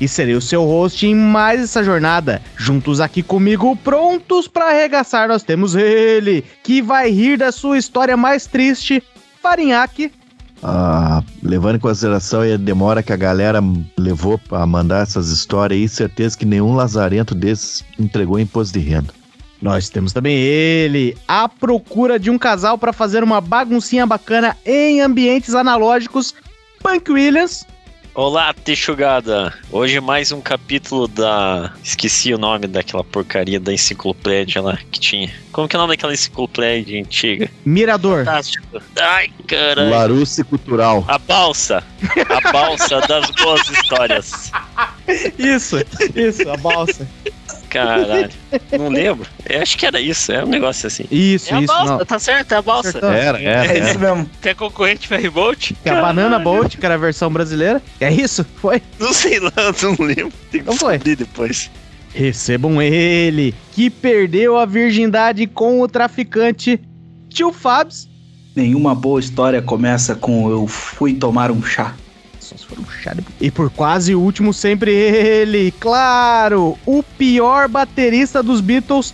[0.00, 2.42] e serei o seu host em mais essa jornada.
[2.56, 8.16] Juntos aqui comigo, prontos para arregaçar, nós temos ele, que vai rir da sua história
[8.16, 9.02] mais triste,
[9.42, 10.12] Farinhaque.
[10.62, 13.60] Ah, levando em consideração a demora que a galera
[13.96, 19.12] levou para mandar essas histórias aí, certeza que nenhum lazarento desses entregou imposto de renda.
[19.60, 25.00] Nós temos também ele, a procura de um casal para fazer uma baguncinha bacana em
[25.00, 26.34] ambientes analógicos,
[26.82, 27.66] Punk Williams.
[28.18, 29.52] Olá, Texugada!
[29.70, 31.74] Hoje mais um capítulo da.
[31.84, 35.30] Esqueci o nome daquela porcaria da enciclopédia lá que tinha.
[35.52, 37.50] Como que é o nome daquela enciclopédia antiga?
[37.62, 38.24] Mirador.
[38.24, 38.80] Fantástico.
[38.98, 39.90] Ai, caralho.
[39.90, 41.04] Larousse Cultural.
[41.06, 41.84] A balsa.
[42.30, 44.50] A balsa das boas histórias.
[45.38, 45.76] Isso,
[46.14, 47.06] isso, a balsa.
[47.68, 48.30] Caralho.
[48.72, 49.26] Não lembro.
[49.48, 50.32] Eu acho que era isso.
[50.32, 51.04] É um negócio assim.
[51.10, 51.72] Isso, é isso.
[51.72, 52.04] A balsa, não.
[52.04, 52.88] tá certo, é a balsa.
[52.90, 53.10] Acertou.
[53.12, 53.66] Era, era.
[53.66, 53.90] É era.
[53.90, 54.30] isso mesmo.
[54.40, 55.74] Tem a concorrente Ferryboat?
[55.82, 57.82] Que é a Banana Boat, que era a versão brasileira.
[58.00, 58.44] É isso?
[58.56, 58.82] Foi?
[58.98, 60.32] Não sei lá, não lembro.
[60.50, 60.98] Tem que Não foi.
[60.98, 61.70] depois.
[62.14, 66.80] Recebam ele, que perdeu a virgindade com o traficante
[67.28, 68.08] Tio Fabs.
[68.54, 71.94] Nenhuma boa história começa com eu fui tomar um chá.
[72.46, 78.42] Só se for chá de- E por quase último, sempre ele, claro, o pior baterista
[78.42, 79.12] dos Beatles,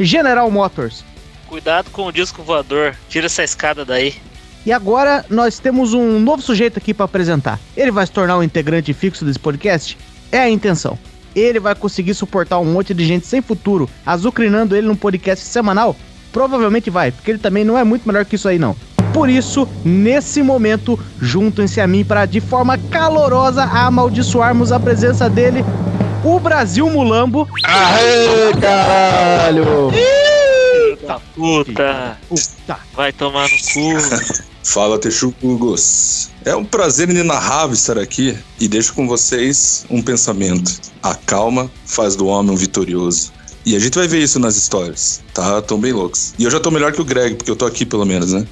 [0.00, 1.04] General Motors.
[1.46, 2.96] Cuidado com o disco voador.
[3.08, 4.14] Tira essa escada daí.
[4.64, 7.58] E agora nós temos um novo sujeito aqui para apresentar.
[7.76, 9.98] Ele vai se tornar um integrante fixo desse podcast?
[10.30, 10.98] É a intenção.
[11.34, 15.96] Ele vai conseguir suportar um monte de gente sem futuro, azucrinando ele num podcast semanal?
[16.32, 18.74] Provavelmente vai, porque ele também não é muito melhor que isso aí não.
[19.12, 25.64] Por isso, nesse momento, juntem-se a mim para de forma calorosa amaldiçoarmos a presença dele,
[26.24, 27.46] o Brasil Mulambo.
[27.64, 29.92] Aê, caralho!
[30.98, 32.18] Puta puta.
[32.28, 32.78] Puta.
[32.94, 34.42] Vai tomar no cu.
[34.64, 36.30] Fala, Texugos.
[36.44, 40.80] É um prazer inenarrável estar aqui e deixo com vocês um pensamento.
[41.02, 43.32] A calma faz do homem um vitorioso.
[43.66, 45.60] E a gente vai ver isso nas histórias, tá?
[45.62, 46.34] Tão bem loucos.
[46.38, 48.46] E eu já tô melhor que o Greg, porque eu tô aqui pelo menos, né?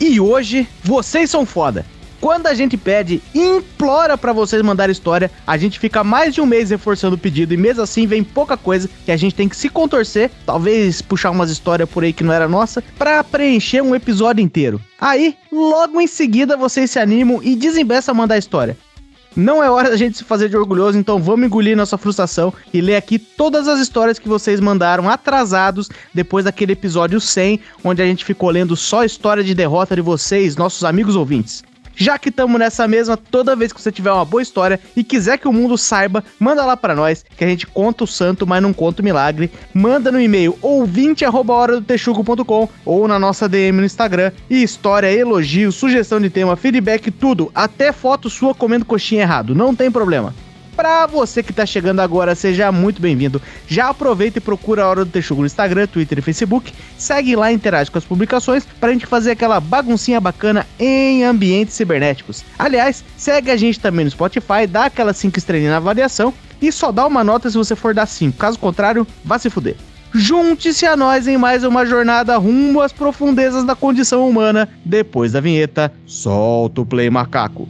[0.00, 1.84] E hoje, vocês são foda.
[2.20, 6.46] Quando a gente pede, implora pra vocês mandarem história, a gente fica mais de um
[6.46, 9.56] mês reforçando o pedido e mesmo assim vem pouca coisa que a gente tem que
[9.56, 13.94] se contorcer, talvez puxar umas histórias por aí que não era nossa, pra preencher um
[13.94, 14.80] episódio inteiro.
[15.00, 18.76] Aí, logo em seguida, vocês se animam e desembeçam a mandar história.
[19.36, 22.80] Não é hora da gente se fazer de orgulhoso, então vamos engolir nossa frustração e
[22.80, 28.06] ler aqui todas as histórias que vocês mandaram atrasados depois daquele episódio 100, onde a
[28.06, 31.62] gente ficou lendo só história de derrota de vocês, nossos amigos ouvintes.
[31.96, 35.38] Já que estamos nessa mesma, toda vez que você tiver uma boa história e quiser
[35.38, 38.62] que o mundo saiba, manda lá pra nós, que a gente conta o santo, mas
[38.62, 39.50] não conta o milagre.
[39.72, 44.30] Manda no e-mail ouvinte@horadotexugo.com ou na nossa DM no Instagram.
[44.50, 49.74] E história, elogio, sugestão de tema, feedback, tudo, até foto sua comendo coxinha errado, não
[49.74, 50.34] tem problema.
[50.76, 53.40] Pra você que tá chegando agora, seja muito bem-vindo.
[53.66, 56.70] Já aproveita e procura a Hora do Texugo no Instagram, Twitter e Facebook.
[56.98, 61.74] Segue lá e interage com as publicações pra gente fazer aquela baguncinha bacana em ambientes
[61.74, 62.44] cibernéticos.
[62.58, 66.92] Aliás, segue a gente também no Spotify, dá aquela 5 estrelinhas na avaliação e só
[66.92, 68.36] dá uma nota se você for dar 5.
[68.36, 69.76] Caso contrário, vá se fuder.
[70.12, 74.68] Junte-se a nós em mais uma jornada rumo às profundezas da condição humana.
[74.84, 77.66] Depois da vinheta, solta o play macaco.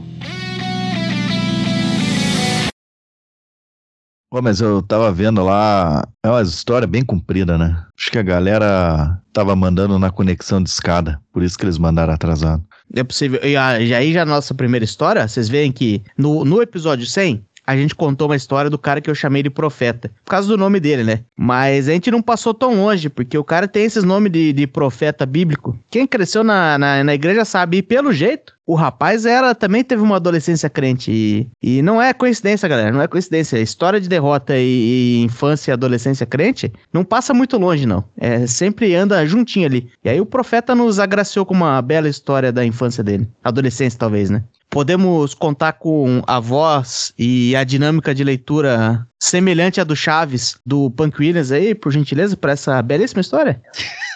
[4.28, 7.84] Pô, mas eu tava vendo lá, é uma história bem comprida, né?
[7.97, 12.12] Acho que a galera tava mandando na conexão de escada, por isso que eles mandaram
[12.12, 12.65] atrasado.
[12.94, 13.41] É possível.
[13.42, 17.77] E aí, já a nossa primeira história, vocês veem que no, no episódio 100, a
[17.77, 20.10] gente contou uma história do cara que eu chamei de profeta.
[20.24, 21.21] Por causa do nome dele, né?
[21.36, 24.66] Mas a gente não passou tão longe, porque o cara tem esses nomes de, de
[24.66, 25.77] profeta bíblico.
[25.91, 30.03] Quem cresceu na, na, na igreja sabe, e pelo jeito, o rapaz era também teve
[30.03, 31.10] uma adolescência crente.
[31.10, 32.92] E, e não é coincidência, galera.
[32.92, 33.59] Não é coincidência.
[33.59, 38.04] História de derrota e, e infância e adolescência crente não passa muito longe, não.
[38.16, 39.89] É sempre anda juntinho ali.
[40.04, 43.28] E aí o profeta nos agraciou com uma bela história da infância dele.
[43.42, 44.42] Adolescência, talvez, né?
[44.71, 50.91] Podemos contar com a voz e a dinâmica de leitura semelhante à do Chaves, do
[50.91, 53.60] Punk Williams aí, por gentileza, para essa belíssima história?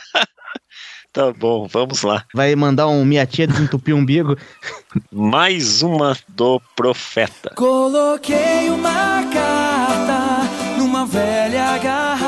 [1.12, 2.24] Tá bom, vamos lá.
[2.32, 4.36] Vai mandar um minha tia desentupir o umbigo.
[5.10, 7.52] Mais uma do profeta.
[7.56, 12.19] Coloquei uma carta numa velha garrafa.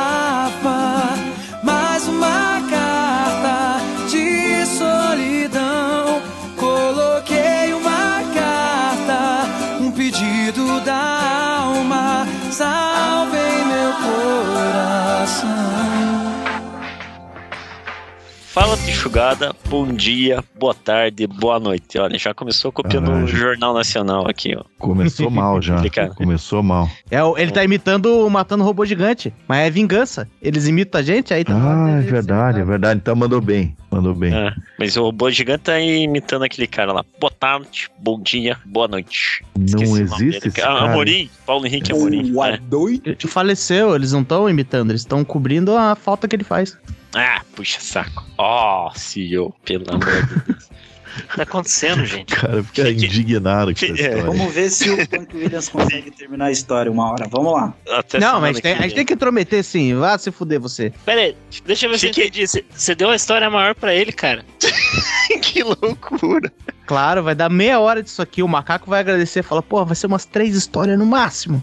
[18.53, 21.99] Fala Pichugada, bom dia, boa tarde, boa noite.
[21.99, 23.27] Olha, já começou copiando Ah, o.
[23.27, 24.63] Jornal Nacional aqui, ó.
[24.79, 25.77] Começou mal já.
[26.15, 26.87] Começou mal.
[27.11, 30.29] É, o- ele tá imitando o Matando Robô Gigante, mas é vingança.
[30.43, 31.55] Eles imitam a gente, aí tá.
[31.55, 33.01] Ah, é verdade, é verdade.
[33.03, 33.75] Então mandou bem.
[33.91, 34.35] Mandou bem.
[34.35, 37.03] É, mas o robô gigante tá imitando aquele cara lá.
[37.19, 39.43] Boa tarde, bom dia, boa noite.
[39.57, 40.91] Não Esqueci o nome existe esse Ah, cara.
[40.93, 42.31] Amorim, Paulo Henrique Amorim.
[42.33, 42.61] Boa É.
[42.71, 43.27] noite.
[43.29, 46.77] Faleceu, eles não estão imitando, eles estão cobrindo a falta que ele faz.
[47.15, 48.25] Ah, puxa saco.
[48.39, 50.65] Ó, CEO, pelo amor de Deus.
[50.65, 50.73] O
[51.29, 52.33] que tá acontecendo, gente?
[52.33, 53.91] O cara fica indignado com essa É.
[53.93, 54.23] história.
[54.25, 57.29] Vamos ver se o Punk Williams consegue terminar a história uma hora.
[57.31, 57.75] Vamos lá.
[57.91, 59.95] Até não, mas tem- que a gente tem que intrometer sim.
[59.95, 60.91] Vá se fuder você.
[61.05, 61.37] Pera aí,
[61.67, 62.47] deixa eu ver se Fique- entendi.
[62.47, 64.43] Você- Você deu a história maior pra ele, cara.
[65.43, 66.51] que loucura.
[66.87, 68.43] Claro, vai dar meia hora disso aqui.
[68.43, 71.63] O macaco vai agradecer e falar, pô, vai ser umas três histórias no máximo.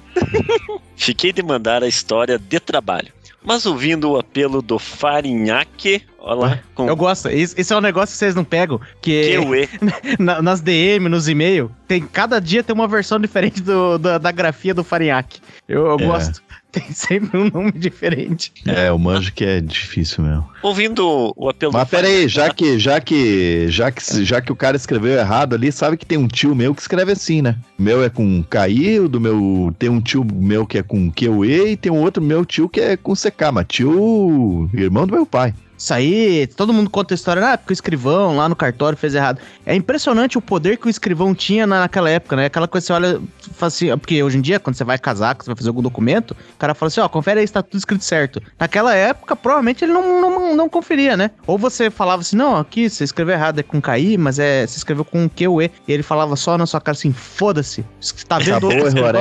[0.95, 3.11] Fiquei de mandar a história de trabalho.
[3.43, 7.29] Mas ouvindo o apelo do Farinhaque, olha lá, com Eu gosto.
[7.29, 8.79] Esse, é um negócio que vocês não pegam.
[9.01, 9.37] Que
[10.19, 14.31] na- nas DM, nos e-mails, tem, cada dia tem uma versão diferente do, da, da
[14.31, 15.39] grafia do Farinhaque.
[15.67, 16.05] Eu, eu É.
[16.05, 16.41] gosto.
[16.71, 18.51] Tem sempre um nome diferente.
[18.65, 20.47] É, o manjo que é difícil mesmo.
[20.61, 24.51] Ouvindo o apelo Mas do pera aí, já que, já que, já que, já que
[24.51, 27.55] o cara escreveu errado ali, sabe que tem um tio meu que escreve assim, né?
[27.77, 31.11] O meu é com KI, o do meu tem um tio meu que é com
[31.11, 35.13] QE e tem um outro meu tio que é com CK, mas tio, irmão do
[35.13, 35.53] meu pai.
[35.79, 39.15] Isso aí, todo mundo conta a história, ah, porque o escrivão lá no cartório fez
[39.15, 39.39] errado.
[39.65, 42.47] É impressionante o poder que o escrivão tinha na- naquela época, né?
[42.47, 43.21] Aquela coisa que você olha,
[43.53, 45.81] fala assim, porque hoje em dia, quando você vai casar, que você vai fazer algum
[45.81, 48.41] documento, o cara fala assim, ó, confere aí se tá tudo escrito certo.
[48.59, 51.31] Naquela época, provavelmente ele não, não, não conferia, né?
[51.47, 54.77] Ou você falava assim, não, aqui você escreveu errado, é com KI, mas é, você
[54.79, 55.71] escreveu com QE.
[55.87, 57.85] E ele falava só na sua cara assim, foda-se.
[58.27, 59.11] Tá vendo Acabou o escrivão?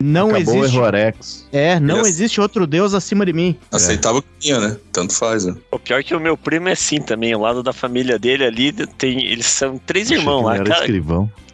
[0.00, 0.76] Não Acabou existe.
[0.76, 1.48] o Errorex.
[1.52, 3.56] É, não Ele- existe outro deus acima de mim.
[3.72, 4.76] Aceitava o que tinha, né?
[4.92, 5.54] Tanto faz, né?
[5.72, 7.34] O pior é que o meu primo é assim também.
[7.34, 9.24] O lado da família dele ali tem.
[9.24, 10.52] Eles são três irmãos lá.
[10.54, 11.00] Achei que ele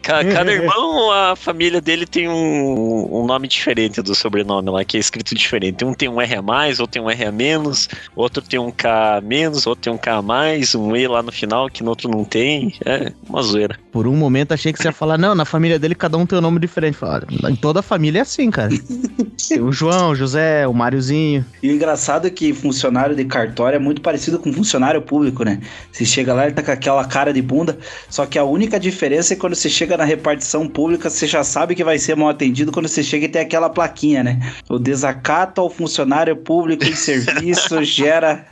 [0.05, 0.33] Cada, Era escrivão.
[0.33, 4.97] ca- cada irmão, a família dele tem um, um nome diferente do sobrenome lá, que
[4.97, 5.83] é escrito diferente.
[5.83, 8.71] Um tem um R a mais, outro tem um R a menos, outro tem um
[8.71, 11.83] K a menos, outro tem um K a mais, um E lá no final, que
[11.83, 12.73] no outro não tem.
[12.85, 13.79] É uma zoeira.
[13.91, 16.37] Por um momento achei que você ia falar, não, na família dele cada um tem
[16.37, 16.97] um nome diferente.
[16.97, 18.69] Falaram, em toda a família é assim, cara.
[19.61, 21.45] o João, o José, o Máriozinho.
[21.63, 25.59] E o engraçado é que funcionário de cartório é muito parecido com funcionário público, né?
[25.91, 27.77] Você chega lá, ele tá com aquela cara de bunda,
[28.09, 31.75] só que a única diferença é quando você chega na repartição pública, você já sabe
[31.75, 34.53] que vai ser mal atendido quando você chega e tem aquela plaquinha, né?
[34.69, 38.45] O desacato ao funcionário público em serviço gera.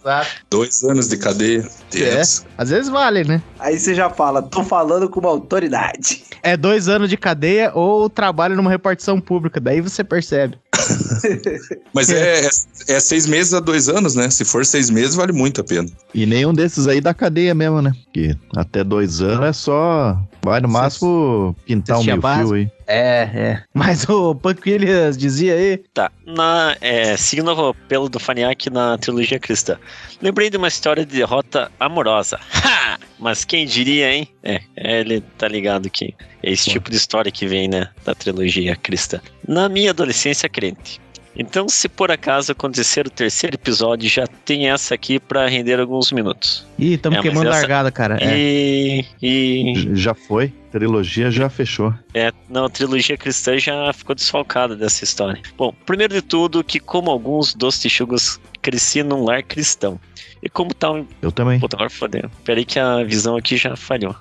[0.00, 0.30] Exato.
[0.50, 1.68] Dois anos de cadeia.
[1.90, 2.44] Deus.
[2.58, 3.40] Às vezes vale, né?
[3.58, 6.24] Aí você já fala, tô falando com uma autoridade.
[6.42, 9.60] É dois anos de cadeia ou trabalho numa repartição pública.
[9.60, 10.58] Daí você percebe.
[11.92, 12.48] Mas é, é,
[12.88, 14.28] é seis meses a dois anos, né?
[14.30, 15.88] Se for seis meses, vale muito a pena.
[16.14, 17.92] E nenhum desses aí da cadeia mesmo, né?
[18.04, 20.18] Porque até dois anos é só.
[20.44, 22.70] Vai no máximo pintar um meio fio aí.
[22.86, 23.62] É, é.
[23.72, 25.78] Mas o Punk Williams dizia aí.
[25.94, 29.78] Tá, na, é, seguindo o apelo do Faniac na trilogia cristã.
[30.20, 32.38] Lembrei de uma história de derrota amorosa.
[32.64, 32.98] Ha!
[33.22, 34.28] Mas quem diria, hein?
[34.42, 38.14] É, é, ele tá ligado que é esse tipo de história que vem, né, da
[38.14, 39.20] trilogia cristã.
[39.46, 41.00] Na minha adolescência crente.
[41.34, 46.12] Então, se por acaso acontecer o terceiro episódio, já tem essa aqui pra render alguns
[46.12, 46.66] minutos.
[46.78, 48.18] Ih, tamo É, queimando essa- largada, cara.
[48.20, 48.36] É.
[48.36, 50.52] E, e J- Já foi.
[50.70, 51.94] Trilogia já fechou.
[52.12, 55.40] É, não, a trilogia cristã já ficou desfalcada dessa história.
[55.56, 59.98] Bom, primeiro de tudo, que como alguns dos Tichugos, cresci num lar cristão.
[60.42, 61.06] E como tal.
[61.20, 61.60] Eu também.
[61.60, 62.28] Puta, agora fodeu.
[62.44, 64.16] Peraí que a visão aqui já falhou.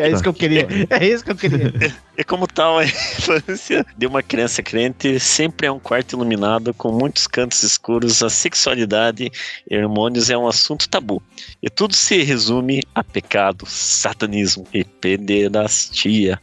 [0.00, 0.66] é isso que eu queria.
[0.90, 1.72] É isso que eu queria.
[2.18, 6.90] E como tal, a infância de uma criança crente sempre é um quarto iluminado com
[6.90, 8.24] muitos cantos escuros.
[8.24, 9.30] A sexualidade
[9.70, 11.22] e hormônios é um assunto tabu.
[11.62, 16.40] E tudo se resume a pecado, satanismo e pederastia.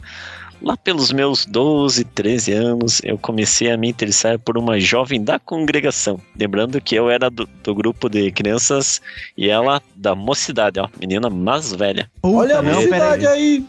[0.63, 5.37] Lá pelos meus 12, 13 anos, eu comecei a me interessar por uma jovem da
[5.37, 6.21] congregação.
[6.39, 9.01] Lembrando que eu era do, do grupo de crianças
[9.37, 12.09] e ela da mocidade, ó, menina mais velha.
[12.21, 13.37] Puta, Olha a não, velocidade peraí.
[13.41, 13.65] aí.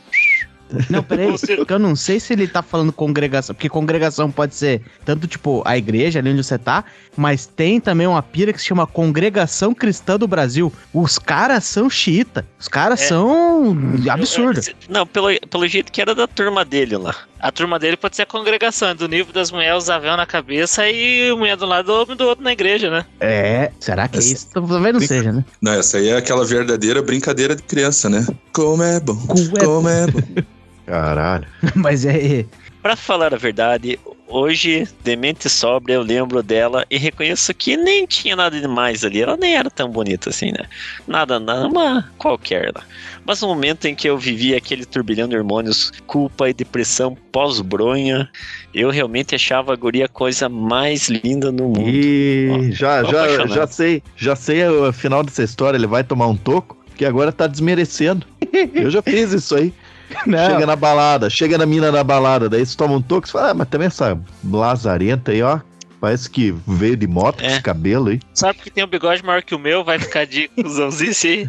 [0.90, 1.28] Não, peraí.
[1.56, 3.54] porque eu não sei se ele tá falando congregação.
[3.54, 6.84] Porque congregação pode ser tanto, tipo, a igreja ali onde você tá,
[7.16, 10.72] mas tem também uma pira que se chama Congregação Cristã do Brasil.
[10.92, 12.46] Os caras são xiita.
[12.58, 13.06] Os caras É.
[13.08, 13.76] são
[14.10, 14.60] absurdo.
[14.88, 17.14] Não, pelo, pelo jeito que era da turma dele lá.
[17.40, 20.24] A turma dele pode ser a congregação, é do nível das mulheres usar véu na
[20.24, 23.04] cabeça e mulher do lado, homem do outro na igreja, né?
[23.20, 24.48] É, será que é Essa- isso?
[24.54, 25.44] Talvez não seja, né?
[25.60, 28.26] Não, essa aí é aquela verdadeira brincadeira de criança, né?
[28.50, 30.20] Como é bom, Como é como é bom.
[30.86, 31.46] Caralho.
[31.74, 32.44] Mas é.
[32.82, 33.98] Pra falar a verdade,
[34.28, 39.22] hoje, demente sobra, eu lembro dela e reconheço que nem tinha nada demais ali.
[39.22, 40.66] Ela nem era tão bonita assim, né?
[41.06, 42.82] Nada, nada, uma qualquer lá.
[43.24, 48.28] Mas no momento em que eu vivi aquele turbilhão de hormônios, culpa e depressão pós-bronha,
[48.74, 51.88] eu realmente achava a guria a coisa mais linda no mundo.
[51.88, 53.54] E já, tô já, apaixonado.
[53.54, 55.78] já sei, já sei o final dessa história.
[55.78, 58.26] Ele vai tomar um toco, que agora tá desmerecendo.
[58.74, 59.72] Eu já fiz isso aí.
[60.26, 60.50] Não.
[60.50, 63.50] Chega na balada, chega na mina na balada, daí você toma um toque, você fala,
[63.50, 65.58] ah, mas também essa lazarenta aí, ó.
[66.04, 67.52] Parece que veio de moto com É.
[67.52, 68.20] esse cabelo aí.
[68.34, 71.48] Sabe que tem um bigode maior que o meu, vai ficar de cuzãozice aí.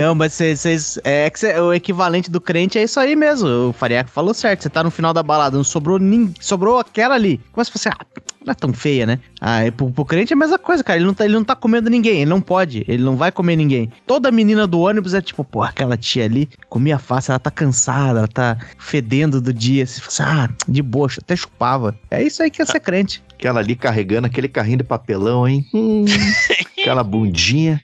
[0.00, 0.98] Não, mas vocês.
[1.04, 3.68] É que cê- o equivalente do crente é isso aí mesmo.
[3.68, 4.62] O Fariaco falou certo.
[4.62, 6.34] Você tá no final da balada, não sobrou nem.
[6.40, 7.40] Sobrou aquela ali.
[7.52, 9.18] Começa a falar assim, ah, não é tão feia, né?
[9.40, 10.98] Ah, e pro, pro crente é a mesma coisa, cara.
[10.98, 13.54] Ele não, tá, ele não tá comendo ninguém, ele não pode, ele não vai comer
[13.56, 13.92] ninguém.
[14.06, 18.18] Toda menina do ônibus é tipo, pô, aquela tia ali comia fácil, ela tá cansada,
[18.20, 19.86] ela tá fedendo do dia.
[19.86, 21.94] Você fala assim, ah, de boa, até chupava.
[22.10, 23.22] É isso aí que é ser crente.
[23.38, 25.64] Aquela ali carregando aquele carrinho de papelão, hein?
[25.72, 26.04] Hum,
[26.76, 27.80] aquela bundinha.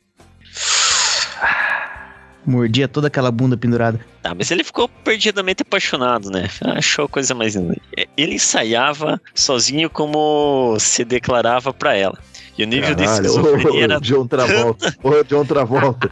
[2.44, 4.04] Mordia toda aquela bunda pendurada.
[4.20, 6.48] Tá, mas ele ficou perdidamente apaixonado, né?
[6.76, 7.76] Achou a coisa mais linda.
[8.16, 12.18] Ele ensaiava sozinho como se declarava pra ela.
[12.58, 14.96] E o nível de Caralho, esquizofrenia ô, era John Travolta.
[15.02, 16.10] Ô, John Travolta.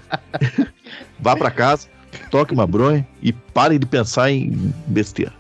[1.18, 1.88] Vá pra casa,
[2.30, 5.32] toque uma bronha e pare de pensar em besteira.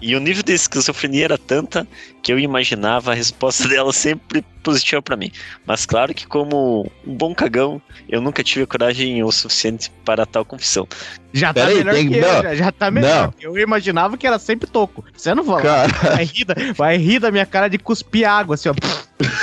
[0.00, 1.86] E o nível de esquizofrenia era tanta
[2.22, 5.30] que eu imaginava a resposta dela sempre positiva pra mim.
[5.64, 10.44] Mas claro que como um bom cagão, eu nunca tive coragem o suficiente para tal
[10.44, 10.86] confissão.
[11.32, 13.32] Já tá Pera aí, melhor tem- que não, eu, já, já tá melhor.
[13.40, 15.04] Eu imaginava que era sempre toco.
[15.16, 18.54] Você não vai, Cara, vai, rir da, vai rir da minha cara de cuspir água,
[18.54, 18.74] assim, ó.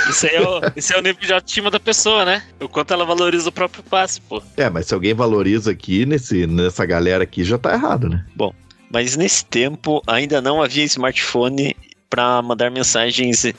[0.08, 2.42] Isso aí é o, esse é o nível de autoestima da pessoa, né?
[2.60, 4.40] O quanto ela valoriza o próprio passe, pô.
[4.56, 8.24] é, mas se alguém valoriza aqui, nesse, nessa galera aqui, já tá errado, né?
[8.90, 11.74] Mas nesse tempo ainda não havia smartphone
[12.08, 13.54] para mandar mensagens e,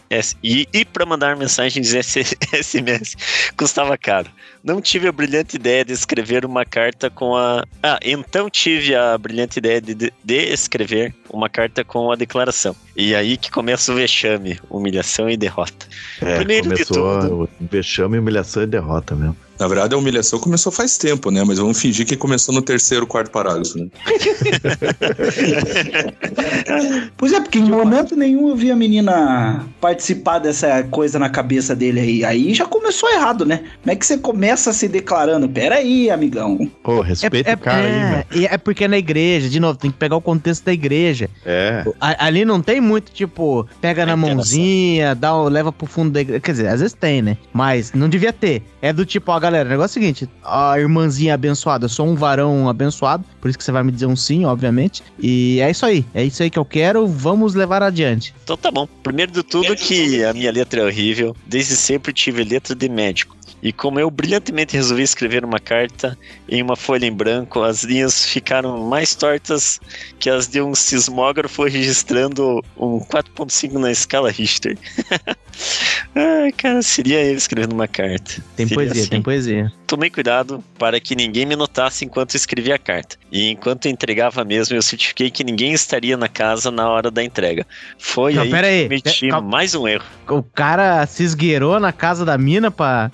[0.71, 3.15] e para mandar mensagens SMS
[3.57, 4.31] custava caro.
[4.65, 7.63] Não tive a brilhante ideia de escrever uma carta com a.
[7.83, 12.75] Ah, então tive a brilhante ideia de, de, de escrever uma carta com a declaração.
[12.95, 15.85] E aí que começa o vexame, humilhação e derrota.
[16.19, 19.37] É, Primeiro de começou o vexame, humilhação e derrota mesmo.
[19.59, 21.41] Na verdade, a humilhação começou faz tempo, né?
[21.45, 23.87] Mas vamos fingir que começou no terceiro, quarto parágrafo, né?
[27.17, 31.73] Pois é, porque em momento nenhum eu vi a menina participar dessa coisa na cabeça
[31.73, 32.25] dele aí.
[32.25, 33.63] Aí já começou errado, né?
[33.81, 35.47] Como é que você começa se declarando?
[35.47, 36.69] Pera aí, amigão.
[36.83, 38.25] Ô, respeita o cara aí, é, velho.
[38.43, 41.29] e é porque é na igreja, de novo, tem que pegar o contexto da igreja.
[41.45, 41.83] É.
[41.99, 44.35] A- ali não tem muito, tipo, pega na interação.
[44.35, 46.39] mãozinha, dá, leva pro fundo da igreja.
[46.39, 47.37] Quer dizer, às vezes tem, né?
[47.53, 48.63] Mas não devia ter.
[48.81, 52.07] É do tipo, ó, galera, o negócio é o seguinte: a irmãzinha abençoada, eu sou
[52.07, 55.03] um varão abençoado, por isso que você vai me dizer um sim, obviamente.
[55.19, 58.33] E é isso aí, é isso aí que eu quero, vamos levar adiante.
[58.43, 58.87] Então tá bom.
[59.03, 61.35] Primeiro de tudo que a minha letra é horrível.
[61.45, 63.35] Desde sempre tive letra de médico.
[63.65, 66.15] E como eu brilhantemente resolvi escrever uma carta
[66.47, 69.79] em uma folha em branco, as linhas ficaram mais tortas
[70.19, 74.77] que as de um sismógrafo registrando um 4.5 na escala Richter.
[76.13, 78.35] Ai, cara, seria eu escrevendo uma carta.
[78.55, 79.09] Tem Seria poesia, assim.
[79.09, 79.73] tem poesia.
[79.87, 83.17] Tomei cuidado para que ninguém me notasse enquanto escrevia a carta.
[83.31, 87.65] E enquanto entregava mesmo, eu certifiquei que ninguém estaria na casa na hora da entrega.
[87.97, 88.83] Foi Não, aí pera aí.
[88.83, 89.49] que cometi Calma.
[89.49, 90.05] mais um erro.
[90.29, 93.09] O cara se esgueirou na casa da mina pra.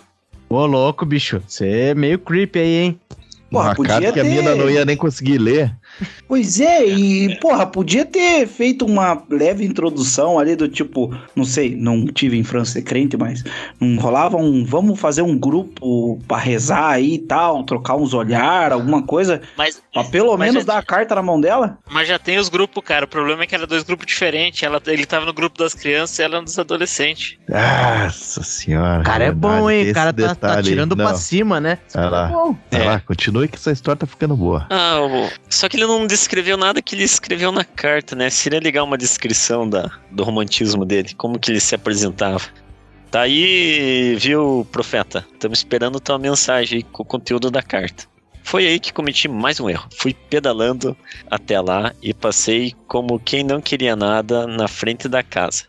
[0.51, 1.41] Ô, louco, bicho.
[1.47, 2.99] Você é meio creepy aí, hein?
[3.49, 5.73] Porra, uma podia carta que a mina não ia nem conseguir ler.
[6.27, 11.75] Pois é, e porra, podia ter feito uma leve introdução ali do tipo, não sei,
[11.75, 13.43] não tive infância crente, mas
[13.79, 18.71] não rolava um, vamos fazer um grupo pra rezar aí e tal, trocar uns olhar,
[18.71, 21.77] alguma coisa, Mas, pra pelo Mas menos dar a carta na mão dela?
[21.89, 23.05] mas já tem os grupos, cara.
[23.05, 24.63] O problema é que era dois grupos diferentes.
[24.63, 27.35] Ela, ele tava no grupo das crianças e ela é dos adolescentes.
[27.47, 29.01] Nossa senhora.
[29.01, 29.89] O cara é bom, hein?
[29.91, 31.77] O cara tá, tá tirando pra Não, cima, né?
[31.93, 32.27] Vai lá.
[32.27, 32.55] Bom.
[32.71, 32.85] Vai É.
[32.85, 34.65] lá, continue que essa história tá ficando boa.
[34.69, 38.29] Ah, o- só que ele não descreveu nada que ele escreveu na carta, né?
[38.29, 42.41] Seria legal uma descrição da, do romantismo dele, como que ele se apresentava.
[43.09, 45.25] Tá aí, viu, profeta?
[45.33, 48.05] Estamos esperando tua mensagem aí com o conteúdo da carta.
[48.43, 49.87] Foi aí que cometi mais um erro.
[49.97, 50.95] Fui pedalando
[51.29, 55.65] até lá e passei como quem não queria nada na frente da casa.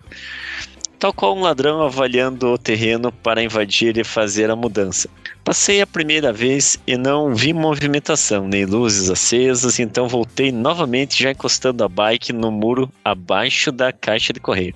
[0.99, 5.09] Tal qual um ladrão avaliando o terreno para invadir e fazer a mudança.
[5.45, 11.33] Passei a primeira vez e não vi movimentação, nem luzes acesas, então voltei novamente já
[11.33, 14.75] encostando a bike no muro abaixo da caixa de correio,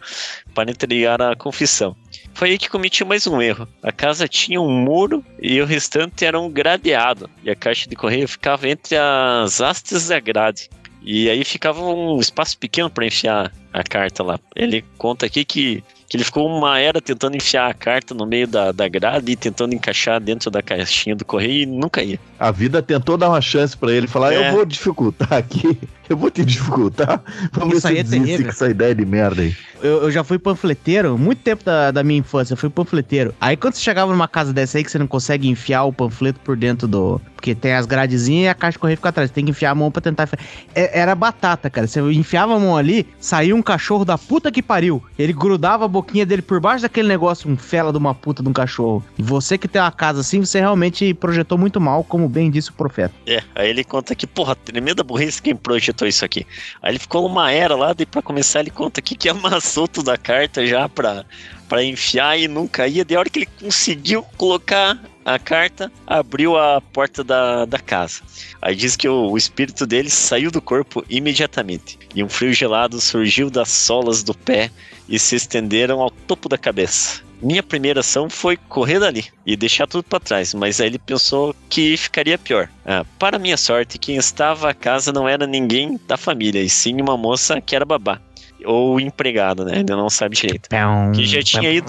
[0.52, 1.96] para entregar a confissão.
[2.34, 3.68] Foi aí que cometi mais um erro.
[3.80, 7.94] A casa tinha um muro e o restante era um gradeado, e a caixa de
[7.94, 10.68] correio ficava entre as hastes da grade.
[11.00, 14.40] E aí ficava um espaço pequeno para enfiar a carta lá.
[14.56, 18.46] Ele conta aqui que, que ele ficou uma era tentando enfiar a carta no meio
[18.46, 22.18] da, da grade e tentando encaixar dentro da caixinha do correio e nunca ia.
[22.38, 24.48] A vida tentou dar uma chance pra ele, falar, É.
[24.50, 25.78] eu vou dificultar aqui,
[26.08, 27.22] eu vou te dificultar.
[27.52, 29.54] Vamos Isso ver se é com essa ideia de merda aí.
[29.82, 33.34] Eu, eu já fui panfleteiro, muito tempo da, da minha infância, eu fui panfleteiro.
[33.40, 36.40] Aí quando você chegava numa casa dessa aí que você não consegue enfiar o panfleto
[36.40, 37.20] por dentro do.
[37.34, 39.28] Porque tem as gradezinhas e a caixa de correio fica atrás.
[39.28, 40.28] Você tem que enfiar a mão pra tentar.
[40.74, 41.86] É- era batata, cara.
[41.86, 45.02] Você enfiava a mão ali, saía um cachorro da puta que pariu.
[45.18, 48.48] Ele grudava a boquinha dele por baixo daquele negócio, um fela de uma puta de
[48.48, 49.04] um cachorro.
[49.18, 52.70] E você que tem uma casa assim, você realmente projetou muito mal, como bem disse
[52.70, 53.14] o profeta.
[53.26, 56.46] É, aí ele conta que, porra, tremenda burrice quem projetou isso aqui.
[56.82, 60.14] Aí ele ficou uma era lá, daí pra começar ele conta aqui que amassou toda
[60.14, 61.24] a carta já pra,
[61.68, 63.04] pra enfiar e nunca ia.
[63.04, 68.22] De hora que ele conseguiu colocar a carta, abriu a porta da, da casa.
[68.62, 71.98] Aí diz que o, o espírito dele saiu do corpo imediatamente.
[72.14, 74.70] E um frio gelado surgiu das solas do pé
[75.08, 77.25] e se estenderam ao topo da cabeça.
[77.42, 81.54] Minha primeira ação foi correr dali e deixar tudo para trás, mas aí ele pensou
[81.68, 82.68] que ficaria pior.
[82.84, 87.00] Ah, para minha sorte, quem estava à casa não era ninguém da família, e sim
[87.00, 88.18] uma moça que era babá.
[88.64, 89.76] Ou empregada, né?
[89.76, 90.68] Ainda não sabe direito.
[91.12, 91.86] Que já tinha ido.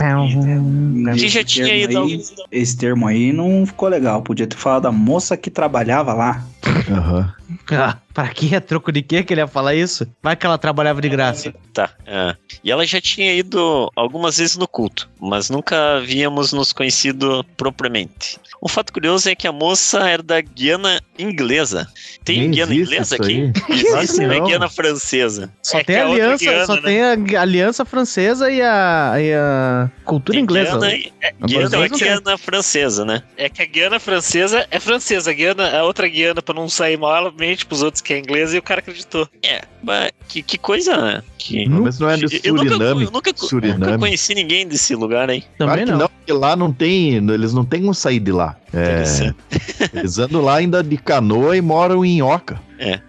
[1.18, 1.98] Que já tinha ido.
[2.04, 4.22] aí- Esse termo aí não ficou legal.
[4.22, 6.44] Podia ter falado da moça que trabalhava lá.
[6.92, 7.34] Aham.
[7.72, 10.08] Ah, pra que é troco de quê que ele ia falar isso?
[10.24, 11.54] Vai que ela trabalhava de graça.
[11.72, 11.92] Tá.
[12.08, 12.36] ah.
[12.64, 18.40] E ela já tinha ido algumas vezes no culto, mas nunca havíamos nos conhecido propriamente.
[18.60, 21.88] Um fato curioso é que a moça era da Guiana inglesa.
[22.26, 23.52] Tem Nem Guiana inglesa aqui?
[23.70, 24.22] Existe?
[24.26, 24.46] Não.
[24.48, 25.54] Guiana francesa.
[25.62, 26.82] Só É tem a é aliança, Guiana, só né?
[26.82, 30.72] tem a aliança francesa e a, e a cultura Tem inglesa.
[30.72, 33.22] Guiana, é, Guiana é não Guiana francesa, né?
[33.38, 35.30] É que a Guiana francesa é francesa.
[35.30, 38.20] A, Guiana, a outra Guiana, pra não sair mal, ela mente pros outros que é
[38.20, 39.28] inglesa e o cara acreditou.
[39.44, 41.24] É, mas que, que coisa, né?
[41.38, 41.68] Que...
[41.70, 43.04] Mas não é de Eu nunca, Suriname.
[43.06, 43.80] eu nunca, Suriname.
[43.86, 45.44] nunca conheci ninguém desse lugar aí.
[45.58, 46.10] Também Claro que não.
[46.10, 48.56] porque lá não tem, eles não têm como sair de lá.
[48.74, 49.04] É,
[49.94, 52.60] eles andam lá ainda de canoa e moram em Oca.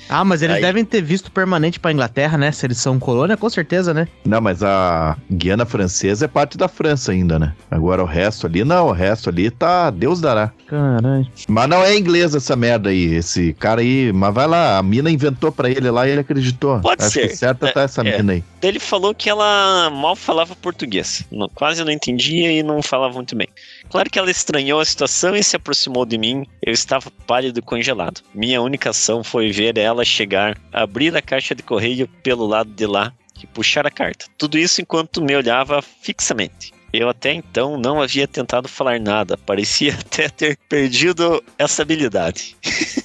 [0.09, 2.51] Ah, mas eles Aí- devem ter visto permanente pra Inglaterra, né?
[2.53, 4.09] Se eles são colônia, com certeza, né?
[4.25, 7.53] Não, mas a Guiana Francesa é parte da França ainda, né?
[7.71, 10.53] Agora o resto ali, não, o resto ali tá, Deus dará.
[10.67, 11.27] Caralho.
[11.47, 15.11] Mas não é inglês essa merda aí, esse cara aí, mas vai lá, a mina
[15.11, 16.81] inventou pra ele lá e ele acreditou.
[16.81, 17.29] Pode Acho ser.
[17.29, 18.18] que certa tá essa É.
[18.63, 21.25] ele falou que ela mal falava português.
[21.31, 23.49] Não- quase não entendia e não falava muito bem.
[23.89, 26.47] Claro que ela estranhou a situação e se aproximou de mim.
[26.63, 28.21] Eu estava pálido e congelado.
[28.35, 32.87] Minha única ação foi ver ela chegar, abrir a caixa de correio pelo lado de
[32.87, 34.27] lá e puxar a carta.
[34.37, 36.73] Tudo isso enquanto me olhava fixamente.
[36.93, 42.57] Eu até então não havia tentado falar nada, parecia até ter perdido essa habilidade.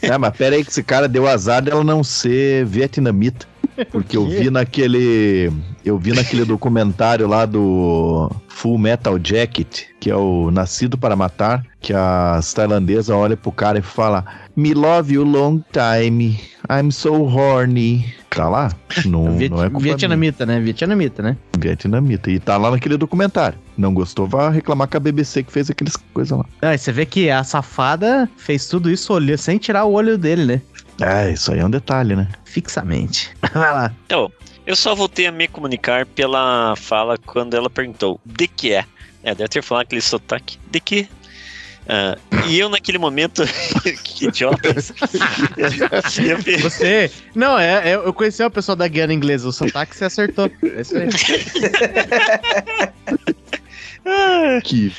[0.02, 3.53] É, mas pera aí que esse cara deu azar dela não ser vietnamita.
[3.92, 5.52] Porque eu vi naquele.
[5.86, 11.66] Eu vi naquele documentário lá do Full Metal Jacket, que é o Nascido para Matar,
[11.82, 14.24] que as tailandesas olham pro cara e fala
[14.56, 18.06] Me love you long time, I'm so horny.
[18.30, 18.72] Tá lá?
[19.06, 20.60] Não, Viet- não é culpa Vietnamita, né?
[20.60, 21.38] Vietnamita, né?
[21.54, 21.60] minha.
[21.60, 22.32] Vietnamita.
[22.32, 23.60] E tá lá naquele documentário.
[23.78, 26.46] Não gostou, vai reclamar com a BBC que fez aqueles coisas lá.
[26.62, 30.18] Ah, e você vê que a safada fez tudo isso olhando, sem tirar o olho
[30.18, 30.62] dele, né?
[31.02, 32.28] É, isso aí é um detalhe, né?
[32.46, 33.32] Fixamente.
[33.54, 33.94] Vai lá.
[34.06, 34.32] Então,
[34.66, 38.86] eu só voltei a me comunicar pela fala quando ela perguntou de que é.
[39.24, 40.58] É, deve ter falado aquele sotaque.
[40.70, 41.08] De que?
[41.88, 43.44] Ah, e eu naquele momento.
[44.04, 44.74] que idiota.
[46.62, 47.12] Você.
[47.36, 50.50] Não, é, é- eu conheci uma pessoa da Guiana inglesa, o sotaque você acertou.
[50.64, 51.08] É isso aí.
[54.64, 54.92] Que.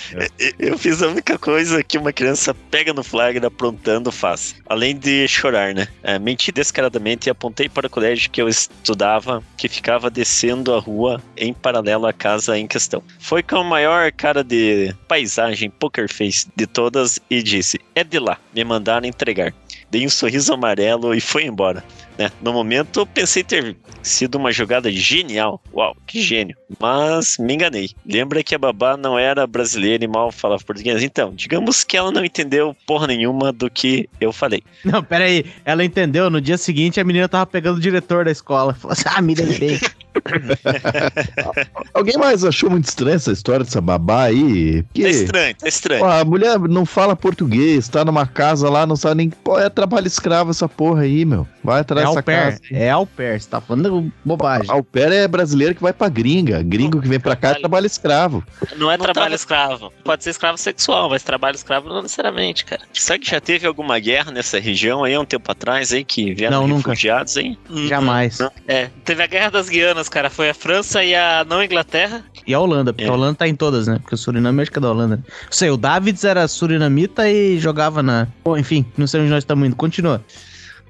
[0.58, 4.56] eu fiz a única coisa que uma criança pega no flagra aprontando faz.
[4.66, 5.88] Além de chorar, né?
[6.02, 10.80] Ah, menti descaradamente e apontei para o colégio que eu estudava, que ficava descendo a
[10.80, 13.02] rua em paralelo à casa em questão.
[13.18, 18.18] Foi com a maior cara de paisagem poker face de todas e disse: É de
[18.18, 19.52] lá, me mandaram entregar.
[19.90, 21.84] Dei um sorriso amarelo e foi embora.
[22.18, 22.30] né?
[22.42, 25.62] No momento, eu pensei ter sido uma jogada genial.
[25.72, 26.56] Uau, que gênio.
[26.80, 27.90] Mas me enganei.
[28.04, 31.02] Lembra que a babá não era brasileira e mal falava português?
[31.02, 34.62] Então, digamos que ela não entendeu porra nenhuma do que eu falei.
[34.84, 35.44] Não, pera aí.
[35.64, 36.28] Ela entendeu.
[36.28, 38.74] No dia seguinte, a menina tava pegando o diretor da escola.
[38.74, 39.80] Falou assim: ah, me dei bem.
[41.92, 44.82] Alguém mais achou muito estranha essa história dessa babá aí?
[44.82, 46.00] Tá estranho, tá estranho.
[46.04, 49.30] pô, a mulher não fala português, tá numa casa lá, não sabe nem.
[49.30, 51.46] Pô, é trabalho escravo essa porra aí, meu.
[51.62, 52.36] Vai É atrás dessa au pair.
[52.36, 52.60] casa.
[52.70, 53.40] É au pair.
[53.40, 54.70] Você tá falando bobagem.
[54.70, 56.62] Au pair é brasileiro que vai pra gringa.
[56.62, 58.44] Gringo que vem pra cá é trabalho escravo.
[58.76, 59.92] Não é Não trabalho escravo.
[60.04, 62.82] Pode ser escravo sexual, mas trabalho escravo não necessariamente, cara.
[62.92, 66.34] Será que já teve alguma guerra nessa região aí há um tempo atrás aí que
[66.34, 66.90] vieram Não, nunca.
[66.90, 67.56] refugiados aí?
[67.88, 68.38] Jamais.
[68.68, 70.30] É, teve a Guerra das Guianas, cara.
[70.30, 72.24] Foi a França e a não Inglaterra.
[72.46, 73.08] E a Holanda, porque É.
[73.08, 73.98] a Holanda tá em todas, né?
[74.00, 75.16] Porque o Suriname acho que é da Holanda.
[75.16, 78.28] Não sei, o Davids era surinamita e jogava na.
[78.44, 79.76] Bom, enfim, não sei onde nós estamos indo.
[79.76, 80.22] Continua.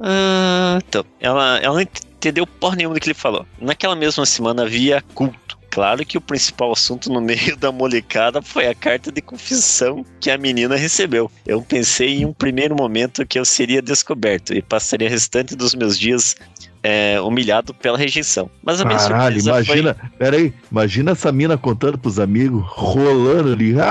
[0.00, 3.46] Ah, então, ela, ela não entendeu porra nenhuma do que ele falou.
[3.60, 5.56] Naquela mesma semana havia culto.
[5.70, 10.30] Claro que o principal assunto no meio da molecada foi a carta de confissão que
[10.30, 11.30] a menina recebeu.
[11.44, 15.74] Eu pensei em um primeiro momento que eu seria descoberto e passaria o restante dos
[15.74, 16.36] meus dias
[16.84, 18.50] é, humilhado pela rejeição.
[18.62, 19.78] Mas a minha Caralho, surpresa foi...
[19.78, 20.12] imagina.
[20.18, 23.74] Pera aí, imagina essa mina contando pros amigos, rolando ali.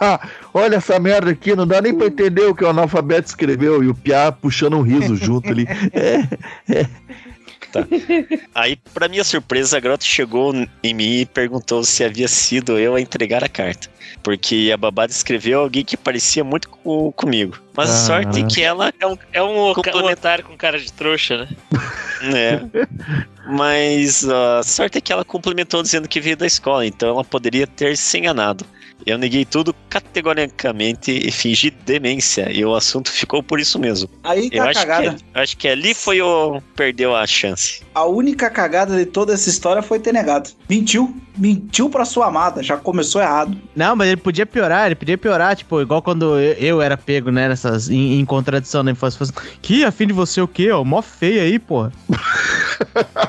[0.00, 0.20] Ah,
[0.54, 3.82] olha essa merda aqui, não dá nem pra entender o que o analfabeto escreveu.
[3.82, 5.66] E o Piá puxando um riso junto ali.
[6.68, 6.86] É,
[8.54, 12.94] Aí, pra minha surpresa, a Grota chegou em mim e perguntou se havia sido eu
[12.94, 13.88] a entregar a carta.
[14.22, 17.58] Porque a babá descreveu alguém que parecia muito co- comigo.
[17.76, 20.42] Mas a sorte é que ela É um, é um Complementar.
[20.42, 21.48] com cara de trouxa, né?
[22.34, 22.60] É.
[23.46, 27.64] Mas a sorte é que ela complementou dizendo que veio da escola, então ela poderia
[27.66, 28.66] ter se enganado.
[29.06, 34.08] Eu neguei tudo categoricamente e fingi demência, e o assunto ficou por isso mesmo.
[34.22, 35.14] Aí tá Eu a acho cagada.
[35.14, 36.60] que, acho que ali foi o.
[36.76, 37.82] perdeu a chance.
[37.94, 40.50] A única cagada de toda essa história foi ter negado.
[40.68, 41.16] Mentiu.
[41.36, 42.62] Mentiu pra sua amada.
[42.64, 43.56] Já começou errado.
[43.74, 47.30] Não, mas ele podia piorar, ele podia piorar, tipo, igual quando eu, eu era pego,
[47.30, 49.16] né, nessas, em, em contradição na infância.
[49.18, 49.32] Fosse,
[49.62, 50.82] que afim de você o quê, ó?
[50.84, 51.92] Mó feia aí, porra.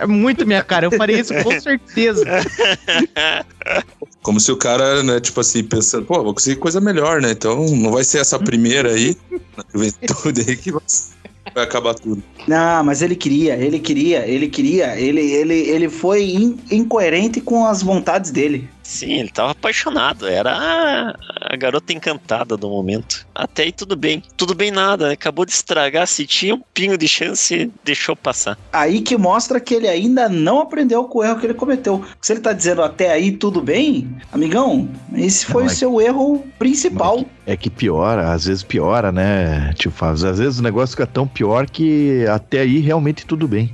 [0.00, 2.24] É muito minha cara, eu faria isso com certeza.
[4.22, 7.30] Como se o cara, né, tipo assim, pensando, pô, vou conseguir coisa melhor, né?
[7.30, 9.16] Então não vai ser essa primeira aí,
[9.56, 10.80] na juventude aí, que vai
[11.54, 12.22] vai acabar tudo.
[12.46, 14.98] Não, mas ele queria, ele queria, ele queria.
[15.00, 18.68] Ele, ele, ele foi in- incoerente com as vontades dele.
[18.88, 23.26] Sim, ele tava apaixonado, era a, garota encantada do momento.
[23.34, 24.22] Até aí tudo bem.
[24.34, 25.12] Tudo bem nada, né?
[25.12, 28.56] acabou de estragar, se tinha um pingo de chance, deixou passar.
[28.72, 32.02] Aí que mostra que ele ainda não aprendeu com o erro que ele cometeu.
[32.18, 36.00] Se ele tá dizendo até aí tudo bem, amigão, esse foi Não, o é seu
[36.00, 37.26] erro principal.
[37.44, 40.30] é que piora, às vezes piora, né, tio Fábio?
[40.30, 43.70] Às vezes o negócio fica tão pior que até aí realmente tudo bem.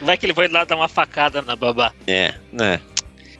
[0.00, 1.92] Vai que ele vai lá dar uma facada na babá.
[2.06, 2.80] É, né?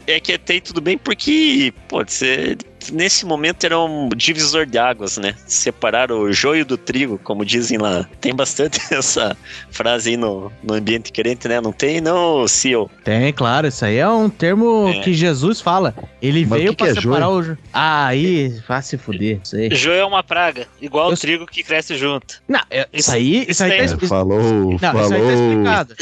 [0.07, 2.59] É que até aí tudo bem porque, pode ser.
[2.93, 5.35] Nesse momento era um divisor de águas, né?
[5.47, 8.07] Separar o joio do trigo, como dizem lá.
[8.21, 9.35] Tem bastante essa
[9.71, 11.63] frase aí no, no ambiente crente, né?
[11.63, 12.91] Não tem, não, CEO.
[13.03, 15.01] Tem, claro, isso aí é um termo É.
[15.01, 15.95] que Jesus fala.
[16.21, 17.43] Ele Mas veio que que pra é separar o.
[17.43, 19.75] jo- Ah, aí, vai se fuder, isso aí.
[19.75, 22.43] Joio é uma praga, igual Eu- o trigo que cresce junto.
[22.47, 25.33] Não, é- isso aí, isso aí tá É, expli- Falou, Não, isso aí tá falou
[25.33, 25.95] explicado.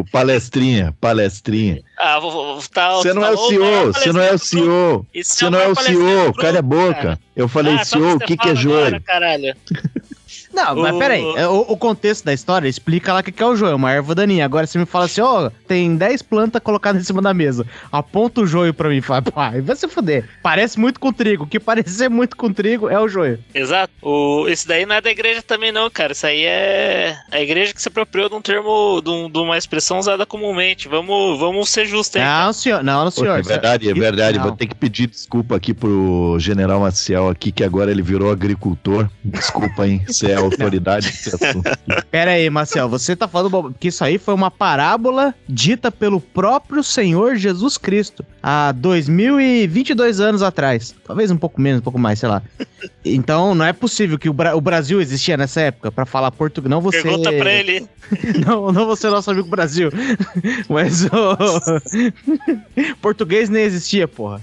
[0.00, 1.80] o palestrinha, palestrinha.
[1.98, 4.38] Ah, vou, vou tá, Você não tá é o CEO, maior você não é o.
[4.38, 5.06] CEO.
[5.14, 7.18] Isso Você é não é o CEO, do calha a boca.
[7.34, 9.00] Eu falei Ah, CEO, o que que é joelho?
[9.02, 9.56] Caralho.
[10.56, 13.42] Não, mas O- peraí, é, o, o contexto da história explica lá o que que
[13.42, 14.44] é o joio, uma erva daninha.
[14.44, 17.66] Agora você me fala assim, ó, tem 10 plantas colocadas em cima da mesa.
[17.92, 20.28] Aponta o joio pra mim, fala, pai, vai se fuder.
[20.42, 23.38] Parece muito com trigo, o que parecer muito com trigo é o joio.
[23.54, 23.92] Exato.
[24.02, 26.12] O, esse daí não é da igreja também, não, cara.
[26.12, 29.58] Isso aí é a igreja que se apropriou de um termo, de, um- de uma
[29.58, 30.88] expressão usada comumente.
[30.88, 32.26] Vamos, vamos ser justos aí.
[32.26, 33.38] Não, senhor, não, não, Pô, senhor.
[33.38, 34.38] é verdade, é Isso- verdade.
[34.38, 34.44] não.
[34.46, 39.08] Vou ter que pedir desculpa aqui pro General Maciel aqui, que agora ele virou agricultor.
[39.24, 40.04] Desculpa, hein?
[40.26, 41.70] É a autoridade desse assunto.
[42.10, 46.82] Pera aí, Marcel, você tá falando que isso aí foi uma parábola dita pelo próprio
[46.82, 50.94] Senhor Jesus Cristo há 2022 anos atrás.
[51.06, 52.42] Talvez um pouco menos, um pouco mais, sei lá.
[53.04, 56.70] Então, não é possível que o, Bra- o Brasil existia nessa época pra falar português.
[56.70, 57.02] Não você.
[57.02, 57.86] Pergunta pra ele.
[58.46, 59.90] Não, não você, nosso amigo Brasil.
[60.70, 61.36] Mas o.
[63.02, 64.40] português nem existia, porra.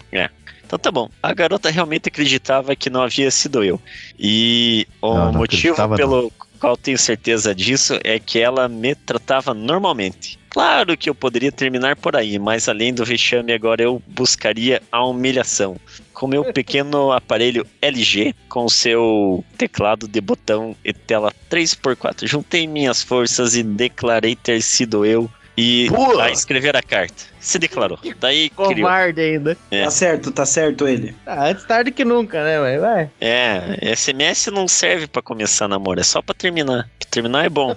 [0.66, 1.10] Então tá bom.
[1.22, 3.80] A garota realmente acreditava que não havia sido eu.
[4.18, 6.32] E o Não, não motivo pelo
[6.64, 10.40] qual tenho certeza disso é que ela me tratava normalmente.
[10.50, 15.04] Claro que eu poderia terminar por aí, mas além do vexame, agora eu buscaria a
[15.04, 15.76] humilhação.
[16.14, 23.02] Com meu pequeno aparelho LG, com seu teclado de botão e tela 3x4, juntei minhas
[23.02, 25.88] forças e declarei ter sido eu e
[26.20, 27.24] a escrever a carta.
[27.40, 28.00] Se declarou.
[28.20, 28.76] Daí criou.
[28.76, 29.58] Covarde ainda.
[29.70, 29.84] É.
[29.84, 31.16] Tá certo, tá certo ele.
[31.26, 32.80] Ah, antes tarde que nunca, né, vai?
[32.80, 33.10] vai.
[33.20, 36.90] É, SMS não serve pra começar namoro, é só pra terminar.
[37.00, 37.76] Pra terminar é bom.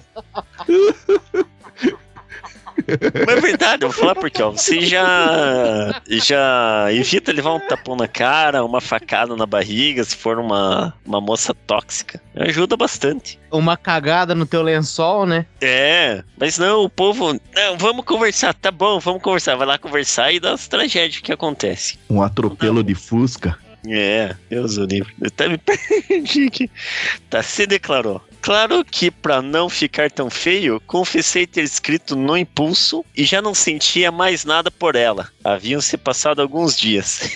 [3.26, 7.96] Mas é verdade, eu vou falar porque, ó, você já, já evita levar um tapão
[7.96, 12.20] na cara, uma facada na barriga, se for uma, uma moça tóxica.
[12.36, 13.38] Ajuda bastante.
[13.50, 15.46] Uma cagada no teu lençol, né?
[15.60, 17.32] É, mas não, o povo.
[17.54, 19.56] Não, vamos conversar, tá bom, vamos conversar.
[19.56, 21.98] Vai lá conversar e das tragédias que acontecem.
[22.10, 23.56] Um atropelo de Fusca.
[23.88, 25.14] É, Deus o livre.
[25.20, 26.70] Eu até me perdi aqui.
[27.30, 28.20] Tá, se declarou.
[28.46, 33.52] Claro que para não ficar tão feio, confessei ter escrito no impulso e já não
[33.52, 35.26] sentia mais nada por ela.
[35.42, 37.22] Haviam se passado alguns dias.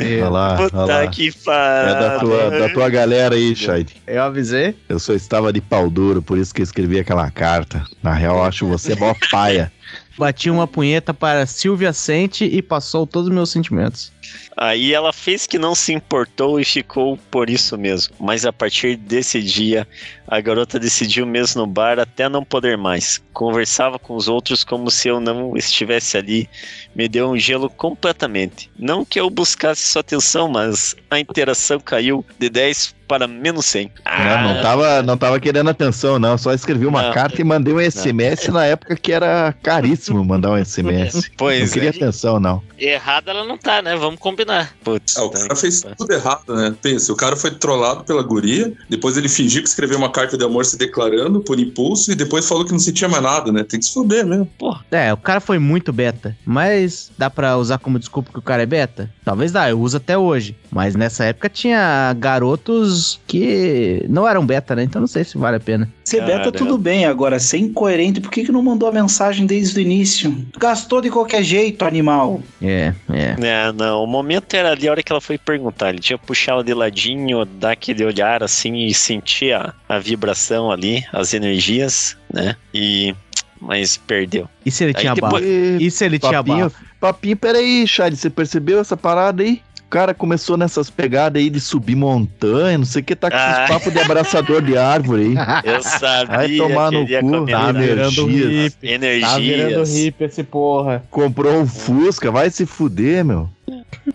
[0.00, 1.06] Olha lá, olha Puta lá.
[1.08, 1.94] que É pariu.
[2.00, 3.96] da tua, da tua galera aí, Shade.
[4.06, 4.74] Eu avisei.
[4.88, 7.84] Eu só estava de pau duro, por isso que eu escrevi aquela carta.
[8.02, 9.70] Na real, eu acho você mó paia.
[10.18, 14.12] Bati uma punheta para Silvia Sente e passou todos os meus sentimentos.
[14.56, 18.14] Aí ela fez que não se importou e ficou por isso mesmo.
[18.18, 19.86] Mas a partir desse dia,
[20.26, 23.22] a garota decidiu mesmo no bar até não poder mais.
[23.32, 26.48] Conversava com os outros como se eu não estivesse ali.
[26.94, 28.70] Me deu um gelo completamente.
[28.78, 33.90] Não que eu buscasse sua atenção, mas a interação caiu de 10 para menos 100.
[34.04, 34.42] Né?
[34.42, 36.36] Não, tava, não tava querendo atenção, não.
[36.36, 37.12] Só escrevi uma Não.
[37.12, 41.14] carta e mandei um SMS na época que era caríssimo mandar um SMS.
[41.14, 41.90] Não Pois queria é.
[41.90, 42.62] atenção, não.
[42.78, 43.96] Errada ela não tá, né?
[43.96, 44.74] Vamos combinar.
[44.84, 45.40] Putz, Ah, o tá.
[45.40, 46.74] cara fez tudo errado, né?
[46.82, 50.44] Pensa, o cara foi trollado pela guria, depois ele fingiu que escreveu uma carta de
[50.44, 53.64] amor se declarando por impulso e depois falou que não sentia mais nada, né?
[53.64, 54.48] Tem que se fuder mesmo.
[54.90, 56.36] É, o cara foi muito beta.
[56.44, 59.10] Mas dá pra usar como desculpa que o cara é beta?
[59.24, 60.56] Talvez dá, eu uso até hoje.
[60.70, 62.95] Mas nessa época tinha garotos
[63.26, 64.84] que não eram beta, né?
[64.84, 65.88] Então não sei se vale a pena.
[66.04, 66.52] Ser beta Caramba.
[66.52, 70.46] tudo bem, agora ser incoerente, por que, que não mandou a mensagem desde o início?
[70.58, 72.40] Gastou de qualquer jeito, animal.
[72.62, 73.36] É, é.
[73.40, 75.90] É, não, o momento era ali a hora que ela foi perguntar.
[75.90, 79.98] Ele tinha que puxar ela de ladinho, dar aquele olhar assim e sentir a, a
[79.98, 82.56] vibração ali, as energias, né?
[82.72, 83.14] E.
[83.60, 84.46] Mas perdeu.
[84.64, 85.44] E se ele Aí tinha depois-?
[85.44, 86.84] E, se ele tinha papinho, bafo?
[87.00, 89.62] papinho, peraí, Shade, você percebeu essa parada aí?
[89.86, 93.36] O cara começou nessas pegadas aí de subir montanha, não sei o que, tá com
[93.36, 93.54] Ah.
[93.64, 95.34] esses papos de abraçador de árvore aí.
[95.64, 98.74] Eu sabia Vai tomar no cu, combinar tá virando energias.
[98.74, 99.20] hippie.
[99.20, 99.94] Tá virando energias.
[99.96, 101.04] hippie esse porra.
[101.10, 103.48] Comprou um Fusca, vai se fuder, meu.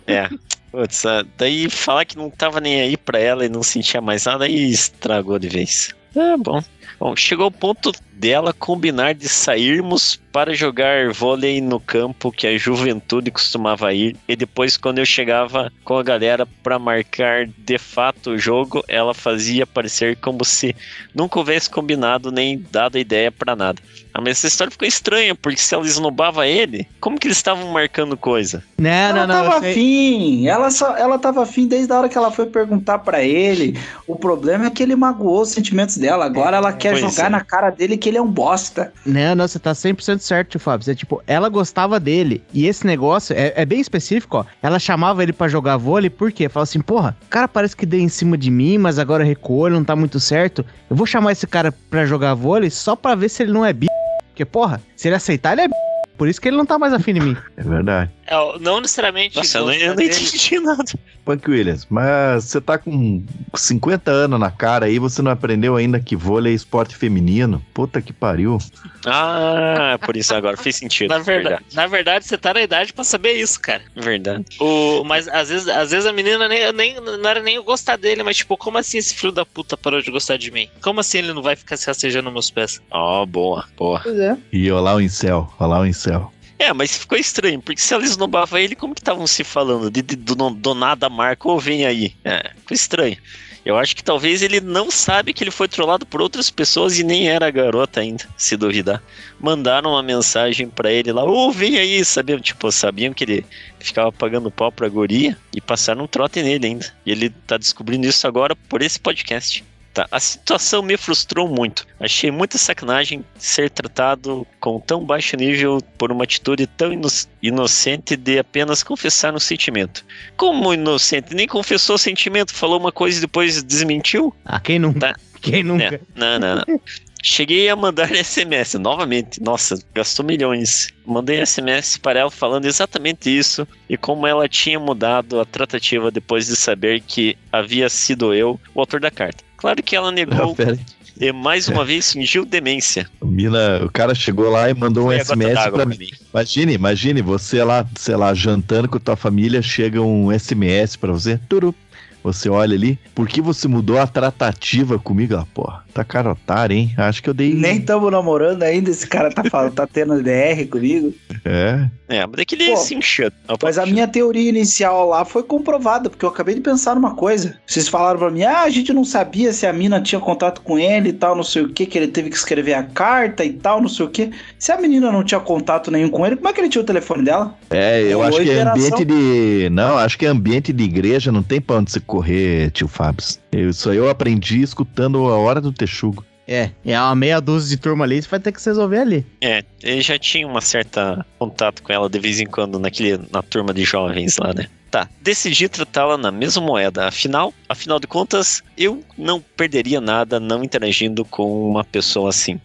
[0.05, 0.29] É.
[0.71, 4.25] Putz, ah, daí falar que não tava nem aí pra ela e não sentia mais
[4.25, 5.95] nada e estragou de vez.
[6.15, 6.61] É bom.
[6.99, 12.55] Bom, chegou o ponto dela combinar de sairmos para jogar vôlei no campo que a
[12.55, 14.15] juventude costumava ir.
[14.27, 19.15] E depois, quando eu chegava com a galera para marcar de fato o jogo, ela
[19.15, 20.75] fazia parecer como se
[21.15, 23.81] nunca houvesse combinado nem dado ideia para nada.
[24.13, 27.71] Ah, mas essa história ficou estranha, porque se ela esnobava ele, como que eles estavam
[27.71, 28.61] marcando coisa?
[28.77, 29.49] Não, ela não, não.
[29.49, 33.23] tava afim, ela, só, ela tava afim desde a hora que ela foi perguntar pra
[33.23, 33.79] ele.
[34.05, 36.25] O problema é que ele magoou os sentimentos dela.
[36.25, 37.29] Agora ela quer Pois jogar é.
[37.29, 38.91] na cara dele que ele é um bosta.
[39.05, 40.85] Não, não, você tá 100% certo, Fábio.
[40.85, 42.43] Você, tipo, ela gostava dele.
[42.53, 44.45] E esse negócio é, é bem específico, ó.
[44.61, 46.49] Ela chamava ele pra jogar vôlei, por quê?
[46.49, 49.67] Fala assim, porra, o cara parece que deu em cima de mim, mas agora recuou,
[49.67, 50.65] ele não tá muito certo.
[50.89, 53.73] Eu vou chamar esse cara pra jogar vôlei só pra ver se ele não é
[53.73, 53.87] bi.
[54.27, 55.73] Porque, porra, se ele aceitar, ele é bi.
[56.17, 57.35] Por isso que ele não tá mais afim de mim.
[57.57, 58.11] É verdade.
[58.31, 59.35] É, não necessariamente.
[59.35, 60.85] Nossa, eu não, eu não entendi nada.
[61.25, 65.99] Punk Williams, mas você tá com 50 anos na cara aí, você não aprendeu ainda
[65.99, 67.63] que vôlei é esporte feminino?
[67.73, 68.57] Puta que pariu.
[69.05, 71.09] Ah, por isso agora fez sentido.
[71.09, 73.83] Na verdade, na verdade, você tá na idade pra saber isso, cara.
[73.95, 74.45] Verdade.
[74.59, 77.97] O, mas às vezes, às vezes a menina nem, nem, não era nem eu gostar
[77.97, 80.69] dele, mas tipo, como assim esse filho da puta parou de gostar de mim?
[80.81, 82.81] Como assim ele não vai ficar se rastejando meus pés?
[82.89, 83.99] Ó, boa, boa.
[84.01, 84.37] Pois é.
[84.53, 86.31] E olha lá o incel, olha lá o incel.
[86.61, 89.89] É, mas ficou estranho, porque se ela esnobava ele, como que estavam se falando?
[89.89, 92.15] De, de- do, do nada marca ou vem aí?
[92.23, 93.17] É, ficou estranho.
[93.65, 97.03] Eu acho que talvez ele não sabe que ele foi trollado por outras pessoas e
[97.03, 99.01] nem era garota ainda, se duvidar.
[99.39, 102.39] Mandaram uma mensagem pra ele lá, ô, vem aí, sabiam?
[102.39, 103.45] Tipo, sabiam que ele
[103.79, 106.93] ficava pagando pau pra guria e passaram um trote nele ainda.
[107.05, 109.63] E ele tá descobrindo isso agora por esse podcast.
[109.93, 111.85] Tá, a situação me frustrou muito.
[111.99, 117.09] Achei muita sacanagem ser tratado com tão baixo nível por uma atitude tão ino-
[117.41, 120.05] inocente de apenas confessar um sentimento.
[120.37, 121.35] Como inocente?
[121.35, 124.33] Nem confessou o sentimento, falou uma coisa e depois desmentiu?
[124.45, 124.99] Ah, quem nunca?
[124.99, 125.15] Tá.
[125.41, 125.95] Quem nunca?
[125.95, 126.81] É, não, não, não.
[127.23, 129.41] Cheguei a mandar SMS novamente.
[129.43, 130.89] Nossa, gastou milhões.
[131.05, 136.45] Mandei SMS para ela falando exatamente isso e como ela tinha mudado a tratativa depois
[136.47, 139.43] de saber que havia sido eu o autor da carta.
[139.61, 140.79] Claro que ela negou aí.
[141.19, 143.07] e mais uma vez fingiu demência.
[143.23, 145.97] Mina, o cara chegou lá e mandou um Foi SMS pra mim.
[146.33, 151.39] Imagine, imagine, você lá, sei lá, jantando com tua família, chega um SMS pra você.
[151.47, 151.75] Turu.
[152.23, 155.35] Você olha ali, por que você mudou a tratativa comigo?
[155.35, 156.93] Ah, porra, tá cara otário, hein?
[156.97, 157.53] Acho que eu dei.
[157.53, 161.13] Nem tamo namorando ainda, esse cara tá falando, tá tendo DR comigo.
[161.43, 161.89] É.
[162.11, 163.31] É, mas daquele Pô, se encheu.
[163.63, 167.57] Mas a minha teoria inicial lá foi comprovada, porque eu acabei de pensar numa coisa.
[167.65, 170.77] Vocês falaram pra mim, ah, a gente não sabia se a mina tinha contato com
[170.77, 173.53] ele e tal, não sei o que, que ele teve que escrever a carta e
[173.53, 174.29] tal, não sei o que.
[174.59, 176.85] Se a menina não tinha contato nenhum com ele, como é que ele tinha o
[176.85, 177.55] telefone dela?
[177.69, 179.69] É, eu acho que é ambiente de.
[179.71, 183.25] Não, acho que é ambiente de igreja, não tem pra onde você correr, tio Fábio.
[183.51, 186.25] Eu- Isso aí eu aprendi escutando a hora do texugo.
[186.47, 189.25] É, é uma meia dúzia de turma ali, você vai ter que se resolver ali.
[189.39, 193.41] É, ele já tinha uma certa contato com ela de vez em quando naquele, na
[193.41, 194.67] turma de jovens lá, né?
[194.91, 197.07] Tá, decidi tratá-la na mesma moeda.
[197.07, 202.59] Afinal, afinal de contas, eu não perderia nada não interagindo com uma pessoa assim.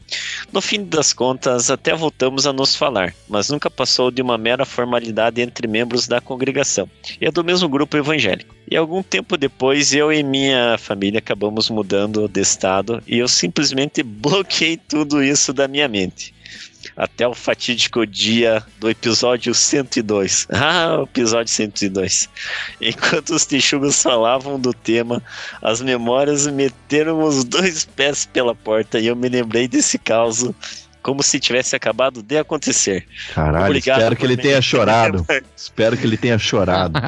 [0.53, 4.65] No fim das contas, até voltamos a nos falar, mas nunca passou de uma mera
[4.65, 8.57] formalidade entre membros da congregação e é do mesmo grupo evangélico.
[8.69, 14.03] E algum tempo depois, eu e minha família acabamos mudando de estado e eu simplesmente
[14.05, 16.35] bloqueei tudo isso da minha mente.
[16.97, 20.49] Até o fatídico dia do episódio 102.
[20.69, 22.29] Ah, episódio 102.
[22.81, 25.23] Enquanto os texugos falavam do tema,
[25.63, 30.45] as memórias meteram os dois pés pela porta e eu me lembrei desse caos
[31.07, 33.07] como se tivesse acabado de acontecer.
[33.33, 35.25] Caralho, Obrigado espero que ele tenha chorado.
[35.57, 36.99] espero que ele tenha chorado.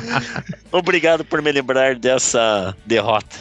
[0.72, 3.36] Obrigado por me lembrar dessa derrota.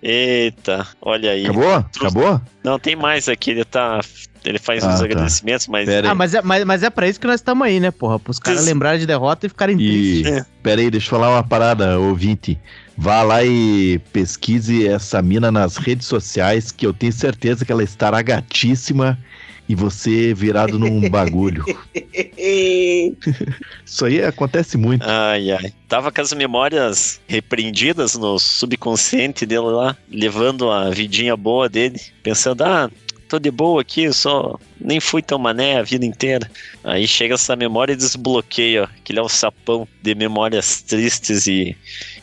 [0.00, 1.44] Eita, olha aí.
[1.44, 1.74] Acabou?
[1.74, 2.40] Acabou?
[2.62, 3.98] Não, tem mais aqui, ele tá.
[4.44, 5.04] Ele faz Ah, uns tá.
[5.04, 5.86] agradecimentos, mas.
[5.86, 6.10] Pera aí.
[6.10, 8.18] Ah, mas é, mas, mas é pra isso que nós estamos aí, né, porra?
[8.18, 10.22] Pros caras Des- lembrarem de derrota e ficarem E.
[10.22, 10.44] tristes.
[10.62, 12.58] Pera aí, deixa eu falar uma parada, ouvinte.
[12.96, 17.82] Vá lá e pesquise essa mina nas redes sociais, que eu tenho certeza que ela
[17.84, 19.16] estará gatíssima
[19.68, 21.64] e você virado num bagulho.
[23.84, 25.04] Isso aí acontece muito.
[25.08, 25.72] Ai, ai.
[25.88, 32.62] Tava com as memórias repreendidas no subconsciente dele lá, levando a vidinha boa dele, pensando,
[32.64, 32.90] ah,
[33.28, 36.50] tô de boa aqui, só nem fui tão mané a vida inteira.
[36.82, 41.76] Aí chega essa memória e desbloqueia, ó, aquele alçapão de memórias tristes e.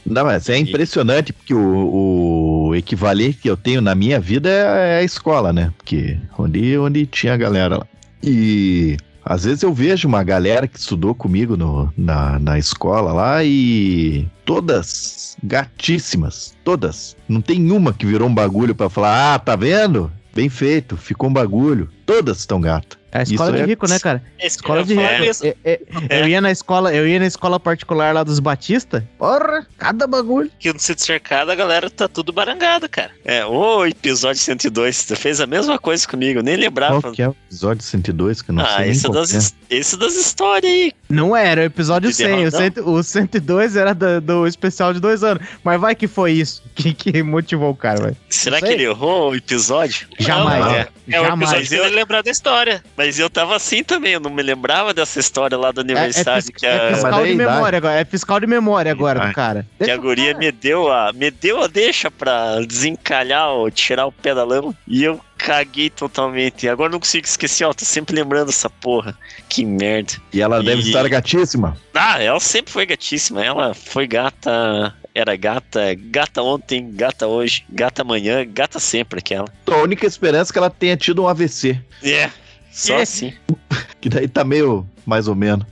[0.05, 4.99] Não, mas é impressionante, porque o, o equivalente que eu tenho na minha vida é
[4.99, 5.71] a escola, né?
[5.77, 7.87] Porque onde, onde tinha a galera lá.
[8.23, 13.43] E às vezes eu vejo uma galera que estudou comigo no, na, na escola lá
[13.43, 17.17] e todas gatíssimas, todas.
[17.27, 20.11] Não tem uma que virou um bagulho pra falar, ah, tá vendo?
[20.35, 21.89] Bem feito, ficou um bagulho.
[22.05, 22.99] Todas estão gatas.
[23.15, 24.21] É a escola Isso de é- rico, né, cara?
[24.37, 25.45] Escola de É, rico.
[25.63, 29.07] É, é, Eu ia na escola, eu ia na escola particular lá dos Batista.
[29.17, 30.51] Porra, cada bagulho.
[30.59, 33.11] Que no sítio cercado a galera tá tudo barangada, cara.
[33.23, 37.01] É, o episódio 102, você fez a mesma coisa comigo, eu nem lembrava.
[37.01, 39.47] Qual que é o episódio 102 que eu não ah, sei nem esse, das, é.
[39.69, 40.91] esse das histórias aí.
[41.07, 42.47] Não era, o episódio De 100.
[42.47, 45.41] O, cento, o 102 era do, do especial de dois anos.
[45.63, 48.17] Mas vai que foi isso que, que motivou o cara, vai.
[48.29, 50.05] Será que ele errou o episódio?
[50.19, 50.65] Jamais.
[50.65, 51.15] Não, é, é.
[51.15, 52.83] É o episódio dele lembrar da história.
[52.97, 55.85] Mas eu tava assim também, eu não me lembrava dessa história lá do É, é,
[55.85, 57.37] aniversário que, é a, Mas fiscal de dá.
[57.51, 57.99] memória agora.
[57.99, 59.65] É fiscal de memória agora do cara.
[59.83, 60.37] que a guria cara.
[60.39, 61.11] me deu a.
[61.13, 64.73] Me deu a deixa pra desencalhar ou tirar o pé da lama.
[64.87, 66.67] E eu caguei totalmente.
[66.67, 67.73] Agora não consigo esquecer, ó.
[67.73, 69.17] Tô sempre lembrando essa porra.
[69.49, 70.13] Que merda.
[70.33, 71.77] E ela deve E- estar gatíssima.
[71.93, 73.43] Ah, ela sempre foi gatíssima.
[73.43, 74.93] Ela foi gata.
[75.13, 79.47] Era gata, gata ontem, gata hoje, gata amanhã, gata sempre aquela.
[79.65, 81.79] A única esperança é que ela tenha tido um AVC.
[82.03, 82.29] É.
[82.75, 83.01] Só É.
[83.01, 83.33] assim.
[84.01, 85.65] Que daí tá meio mais ou menos.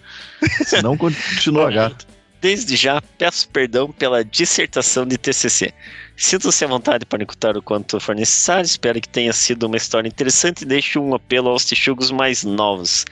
[0.65, 2.07] Senão continua gato.
[2.41, 5.71] Desde já, peço perdão pela dissertação de TCC.
[6.17, 8.65] Sinto-se à vontade para escutar o quanto for necessário.
[8.65, 13.05] Espero que tenha sido uma história interessante e deixe um apelo aos texugos mais novos.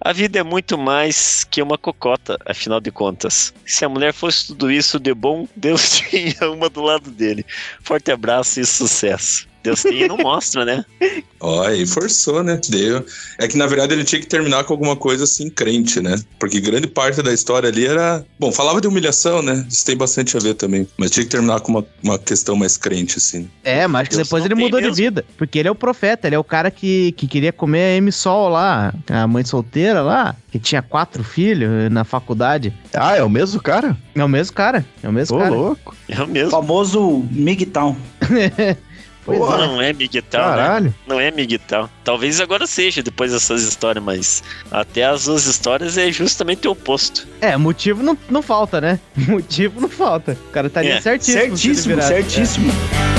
[0.00, 3.52] A vida é muito mais que uma cocota, afinal de contas.
[3.66, 7.44] Se a mulher fosse tudo isso de bom, Deus tinha uma do lado dele.
[7.82, 9.48] Forte abraço e sucesso.
[9.68, 10.84] Deus tem e não mostra, né?
[11.40, 12.60] Ó, aí forçou, né?
[12.68, 13.04] Deu.
[13.38, 16.16] É que na verdade ele tinha que terminar com alguma coisa assim crente, né?
[16.38, 18.24] Porque grande parte da história ali era.
[18.38, 19.64] Bom, falava de humilhação, né?
[19.68, 20.86] Isso tem bastante a ver também.
[20.96, 23.48] Mas tinha que terminar com uma, uma questão mais crente, assim.
[23.62, 24.94] É, mas acho que Deus depois ele mudou mesmo.
[24.94, 25.24] de vida.
[25.36, 28.10] Porque ele é o profeta, ele é o cara que, que queria comer a M
[28.10, 32.72] Sol lá, a mãe solteira lá, que tinha quatro filhos na faculdade.
[32.92, 33.96] Ah, é o mesmo cara?
[34.14, 35.54] É o mesmo cara, é o mesmo Ô, cara.
[35.54, 35.96] louco.
[36.08, 36.50] É o mesmo.
[36.50, 37.96] famoso Migtown.
[39.28, 39.62] Pois Porra.
[39.64, 39.66] é.
[39.66, 40.28] Não é Miguel, né?
[40.30, 40.94] Caralho.
[41.06, 41.90] Não é Miguel.
[42.02, 47.28] Talvez agora seja, depois dessas histórias, mas até as duas histórias é justamente o oposto.
[47.38, 48.98] É, motivo não, não falta, né?
[49.14, 50.32] Motivo não falta.
[50.48, 51.56] O cara tá ali É, certíssimo.
[51.58, 52.72] Certíssimo, certíssimo.
[52.72, 53.17] You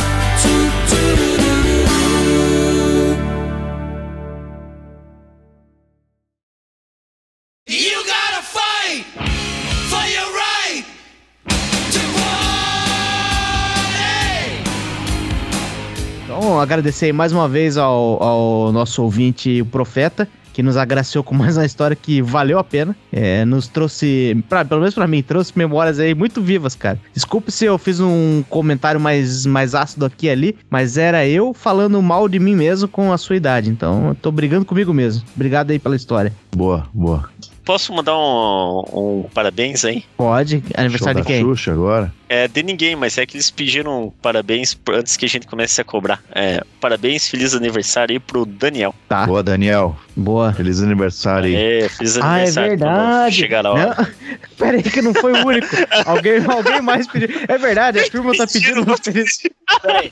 [16.69, 21.57] agradecer mais uma vez ao, ao nosso ouvinte, o Profeta, que nos agraciou com mais
[21.57, 22.95] uma história que valeu a pena.
[23.11, 26.99] É, nos trouxe, pra, pelo menos pra mim, trouxe memórias aí muito vivas, cara.
[27.11, 31.55] Desculpe se eu fiz um comentário mais, mais ácido aqui e ali, mas era eu
[31.55, 33.69] falando mal de mim mesmo com a sua idade.
[33.69, 35.23] Então, eu tô brigando comigo mesmo.
[35.35, 36.31] Obrigado aí pela história.
[36.55, 37.29] Boa, boa.
[37.69, 40.03] Posso mandar um, um parabéns aí?
[40.17, 40.63] Pode.
[40.75, 41.41] Aniversário Show de da quem?
[41.43, 42.11] Xuxa agora.
[42.27, 45.83] É, de ninguém, mas é que eles pediram parabéns antes que a gente comece a
[45.83, 46.19] cobrar.
[46.33, 48.95] É, parabéns, feliz aniversário aí pro Daniel.
[49.07, 49.27] Tá.
[49.27, 49.95] Boa, Daniel.
[50.15, 50.51] Boa.
[50.51, 51.55] Feliz aniversário aí.
[51.83, 52.69] É, feliz Ah, é aniversário.
[52.69, 53.35] verdade.
[53.35, 53.95] Chegar a hora.
[53.99, 54.07] Não,
[54.57, 55.67] pera aí que não foi o único.
[56.07, 57.29] alguém, alguém mais pediu.
[57.47, 59.43] É verdade, a turma tá pedindo uma feliz.
[59.83, 60.11] Peraí.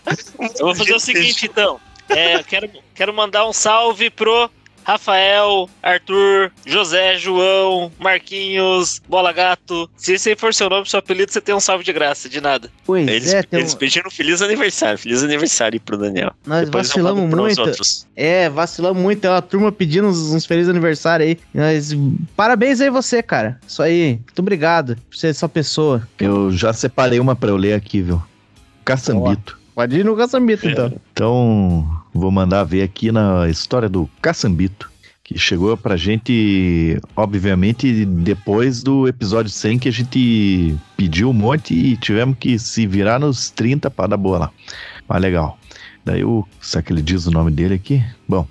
[0.59, 1.79] Eu vou fazer o seguinte, então.
[2.09, 4.49] É, eu quero, quero mandar um salve pro
[4.87, 9.89] Rafael, Arthur, José, João, Marquinhos, Bola Gato.
[9.97, 12.39] Se esse aí for seu nome, seu apelido, você tem um salve de graça, de
[12.39, 12.69] nada.
[12.85, 14.97] Pois Eles, é, tem eles um- pediram feliz aniversário.
[14.97, 16.31] Feliz aniversário aí pro Daniel.
[16.45, 17.59] nós Depois vacilamos muito.
[17.61, 18.07] outros.
[18.15, 19.19] É, vacilamos muito.
[19.19, 21.37] Tem uma turma pedindo uns, uns felizes aniversário aí.
[21.53, 21.93] Mas
[22.37, 23.59] parabéns aí você, cara.
[23.67, 24.13] Isso aí.
[24.25, 26.07] Muito obrigado por ser essa pessoa.
[26.17, 28.23] Eu já separei uma pra eu ler aqui, viu?
[28.85, 29.57] Caçambito.
[29.75, 30.91] Pode ir no caçambito, então.
[31.13, 34.89] Então, vou mandar ver aqui na história do Caçambito,
[35.23, 41.73] que chegou pra gente, obviamente, depois do episódio 100 que a gente pediu um monte
[41.73, 44.51] e tivemos que se virar nos 30 pra dar boa lá.
[45.07, 45.57] Mas legal.
[46.05, 48.01] Daí, o, será que ele diz o nome dele aqui?
[48.27, 48.47] Bom.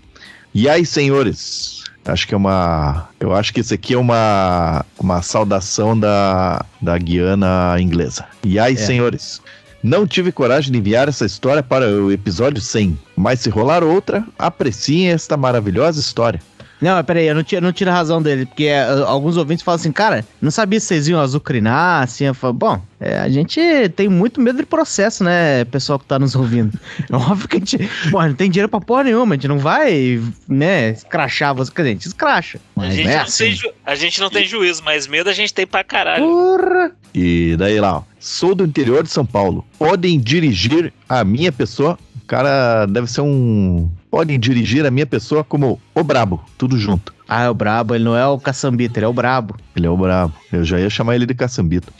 [0.54, 1.84] E aí, senhores?
[2.04, 3.08] Acho que é uma.
[3.18, 8.26] Eu acho que esse aqui é uma, uma saudação da, da Guiana inglesa.
[8.44, 8.76] E aí, É.
[8.76, 9.42] senhores?
[9.82, 14.24] Não tive coragem de enviar essa história para o episódio 100, mas se rolar outra,
[14.38, 16.40] apreciem esta maravilhosa história.
[16.80, 19.64] Não, mas peraí, eu não tiro, não tiro a razão dele, porque é, alguns ouvintes
[19.64, 23.28] falam assim, cara, não sabia se vocês iam azucrinar, assim, eu falo, bom, é, a
[23.30, 23.58] gente
[23.96, 26.78] tem muito medo de processo, né, pessoal que tá nos ouvindo.
[27.10, 27.78] É óbvio que a gente,
[28.10, 31.82] pô, não tem dinheiro pra porra nenhuma, a gente não vai, né, escrachar você, quer
[31.82, 32.58] dizer, a gente escracha.
[32.76, 33.44] A Mas gente, não é não assim.
[33.44, 36.24] tem ju- a gente não tem juízo, mas medo a gente tem pra caralho.
[36.24, 36.92] Porra!
[37.14, 39.64] E daí lá, ó, sou do interior de São Paulo.
[39.78, 41.98] Podem dirigir a minha pessoa.
[42.22, 43.88] O cara deve ser um.
[44.10, 47.14] Podem dirigir a minha pessoa como o Brabo, tudo junto.
[47.28, 49.56] Ah, é o brabo, ele não é o caçambita, ele é o brabo.
[49.74, 50.32] Ele é o Brabo.
[50.52, 51.92] Eu já ia chamar ele de Caçambito.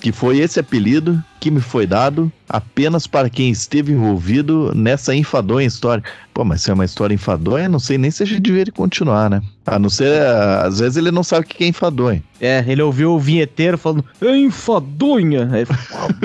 [0.00, 5.66] Que foi esse apelido que me foi dado apenas para quem esteve envolvido nessa enfadonha
[5.66, 6.04] história.
[6.34, 9.30] Pô, mas se é uma história enfadonha, não sei nem se a gente deveria continuar,
[9.30, 9.40] né?
[9.64, 10.20] A não ser,
[10.62, 12.22] às vezes ele não sabe o que é enfadonha.
[12.40, 15.48] É, ele ouviu o vinheteiro falando, é enfadonha.
[15.50, 15.66] Aí,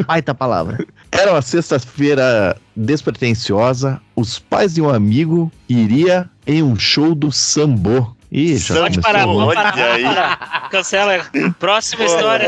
[0.05, 0.85] baita palavra.
[1.11, 4.01] Era uma sexta-feira despretensiosa.
[4.15, 8.15] Os pais de um amigo iria em um show do Sambô.
[8.31, 10.69] Ih, já Pode parar, vamos parar, parar.
[10.71, 11.19] Cancela.
[11.59, 12.47] Próxima história.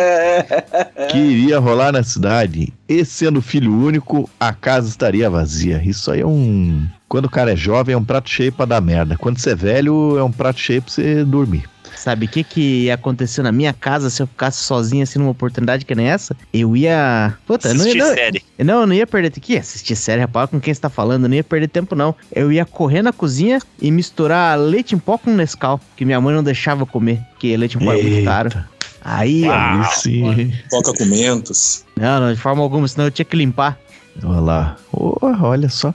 [1.11, 2.73] que iria rolar na cidade.
[2.87, 5.81] E sendo filho único, a casa estaria vazia.
[5.83, 6.87] Isso aí é um.
[7.09, 9.17] Quando o cara é jovem, é um prato cheio pra dar merda.
[9.17, 11.65] Quando você é velho, é um prato cheio pra você dormir.
[12.03, 15.31] Sabe o que que ia acontecer na minha casa se eu ficasse sozinho assim numa
[15.31, 16.35] oportunidade que nem essa?
[16.53, 17.33] Eu ia...
[17.47, 17.95] Puta, eu não ia...
[17.95, 18.43] Não, série.
[18.59, 19.47] Não, eu não ia perder tempo.
[19.47, 21.23] Que assistir série, rapaz, com quem você tá falando?
[21.23, 22.13] Eu não ia perder tempo, não.
[22.29, 26.35] Eu ia correr na cozinha e misturar leite em pó com Nescau, que minha mãe
[26.35, 28.29] não deixava comer, porque leite em pó é muito Eita.
[28.29, 28.65] caro.
[29.01, 30.53] Aí, Aí sim.
[30.69, 31.85] Coca com mentos.
[31.95, 33.79] não, não, de forma alguma, senão eu tinha que limpar.
[34.21, 34.75] Olha lá.
[34.91, 35.93] Oh, olha só.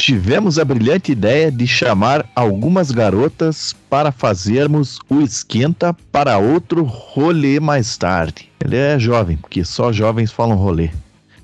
[0.00, 7.60] Tivemos a brilhante ideia de chamar algumas garotas para fazermos o esquenta para outro rolê
[7.60, 8.48] mais tarde.
[8.64, 10.88] Ele é jovem, porque só jovens falam rolê.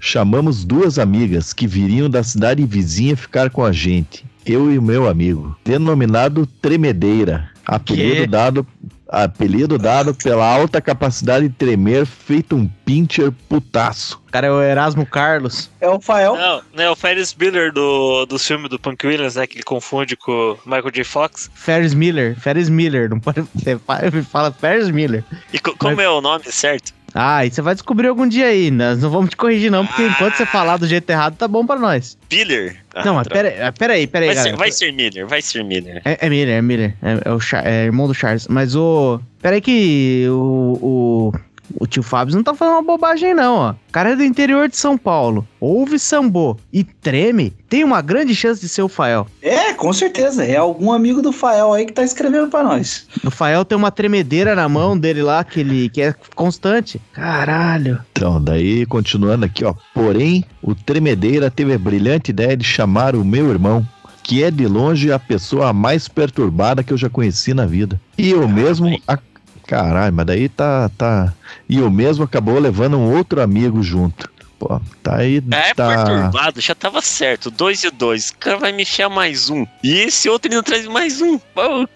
[0.00, 4.24] Chamamos duas amigas que viriam da cidade vizinha ficar com a gente.
[4.46, 7.50] Eu e o meu amigo, denominado Tremedeira.
[7.66, 8.26] Apelido Quê?
[8.26, 8.66] dado,
[9.08, 14.20] apelido dado pela alta capacidade de tremer, feito um pincher putaço.
[14.28, 15.70] O cara é o Erasmo Carlos.
[15.80, 16.36] É o Fael.
[16.36, 19.46] Não, não é o Ferris Bueller do, do filme do Punk Williams, né?
[19.46, 21.04] Que ele confunde com o Michael J.
[21.04, 21.50] Fox.
[21.54, 22.38] Ferris Miller.
[22.38, 23.08] Ferris Miller.
[23.08, 23.42] Não pode.
[23.54, 24.00] Você fala-
[24.30, 25.24] fala Ferris Miller.
[25.52, 26.92] E co- como Mas- é o nome certo?
[27.18, 28.70] Ah, e você vai descobrir algum dia aí.
[28.70, 31.64] Nós não vamos te corrigir, não, porque enquanto você falar do jeito errado, tá bom
[31.66, 32.18] pra nós.
[32.28, 32.76] Piller?
[32.94, 33.50] Ah, não, mas droga.
[33.50, 34.54] pera, pera aí, pera aí, vai, galera.
[34.54, 36.02] ser, vai ser Miller, vai ser Miller.
[36.04, 36.94] É, é Miller, é Miller.
[37.02, 38.46] É, é o Char- é irmão do Charles.
[38.48, 39.18] Mas o.
[39.40, 40.78] Pera aí que o.
[40.82, 41.32] O,
[41.78, 43.70] o tio Fábio não tá falando uma bobagem, não, ó.
[43.72, 45.46] O cara é do interior de São Paulo.
[45.60, 47.52] Ouve sambô e treme.
[47.68, 49.26] Tem uma grande chance de ser o Fael.
[49.42, 50.44] É, com certeza.
[50.44, 53.06] É algum amigo do Fael aí que tá escrevendo pra nós.
[53.24, 57.00] O Fael tem uma tremedeira na mão dele lá, que ele que é constante.
[57.12, 57.98] Caralho.
[58.12, 59.74] Então, daí continuando aqui, ó.
[59.94, 63.86] Porém, o Tremedeira teve a brilhante ideia de chamar o meu irmão,
[64.22, 68.00] que é de longe a pessoa mais perturbada que eu já conheci na vida.
[68.18, 68.98] E eu mesmo.
[69.06, 69.18] a-
[69.66, 71.32] Caralho, mas daí tá, tá.
[71.68, 74.30] E eu mesmo acabou levando um outro amigo junto.
[74.58, 75.42] Pô, tá aí.
[75.50, 76.04] É tá...
[76.04, 77.50] perturbado, já tava certo.
[77.50, 78.30] Dois e dois.
[78.30, 79.66] O cara vai me enfiar mais um.
[79.82, 81.38] E esse outro não traz mais um.
[81.38, 81.86] Pô,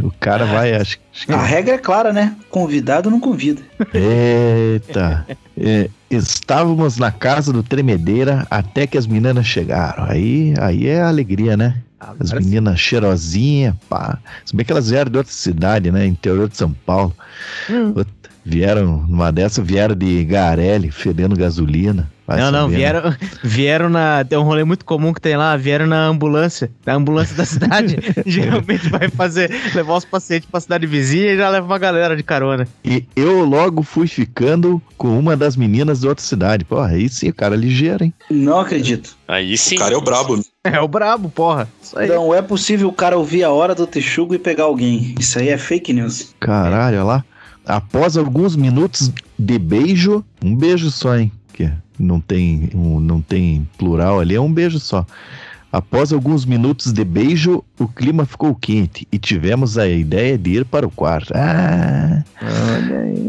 [0.00, 1.32] O cara vai, acho, acho que.
[1.32, 2.36] A regra é clara, né?
[2.50, 3.62] Convidado não convida.
[3.92, 5.26] Eita!
[5.56, 10.04] É, estávamos na casa do Tremedeira até que as meninas chegaram.
[10.04, 11.82] Aí, aí é alegria, né?
[12.00, 14.18] As Agora meninas cheirosinhas, pá.
[14.44, 16.06] Se bem que elas vieram de outra cidade, né?
[16.06, 17.14] Interior de São Paulo.
[17.68, 17.92] Hum.
[18.48, 22.10] Vieram, numa dessa, vieram de Garelli, fedendo gasolina.
[22.26, 24.24] Vai Não, não, vieram, vieram na.
[24.24, 26.70] Tem um rolê muito comum que tem lá, vieram na ambulância.
[26.86, 27.98] Na ambulância da cidade.
[28.24, 32.22] geralmente vai fazer, levar os pacientes pra cidade vizinha e já leva uma galera de
[32.22, 32.66] carona.
[32.82, 36.64] E eu logo fui ficando com uma das meninas de outra cidade.
[36.64, 38.14] Porra, aí sim, o cara é ligeiro, hein?
[38.30, 39.14] Não acredito.
[39.26, 39.76] Aí sim.
[39.76, 40.42] O cara é o brabo.
[40.64, 41.68] É o brabo, porra.
[41.82, 42.08] Isso aí.
[42.08, 45.14] Não é possível o cara ouvir a hora do texugo e pegar alguém.
[45.18, 46.34] Isso aí é fake news.
[46.40, 47.24] Caralho, olha lá.
[47.68, 51.30] Após alguns minutos de beijo, um beijo só, hein?
[51.52, 55.04] Que não tem, um, não tem plural ali, é um beijo só.
[55.70, 60.64] Após alguns minutos de beijo, o clima ficou quente e tivemos a ideia de ir
[60.64, 61.30] para o quarto.
[61.36, 62.24] Ah,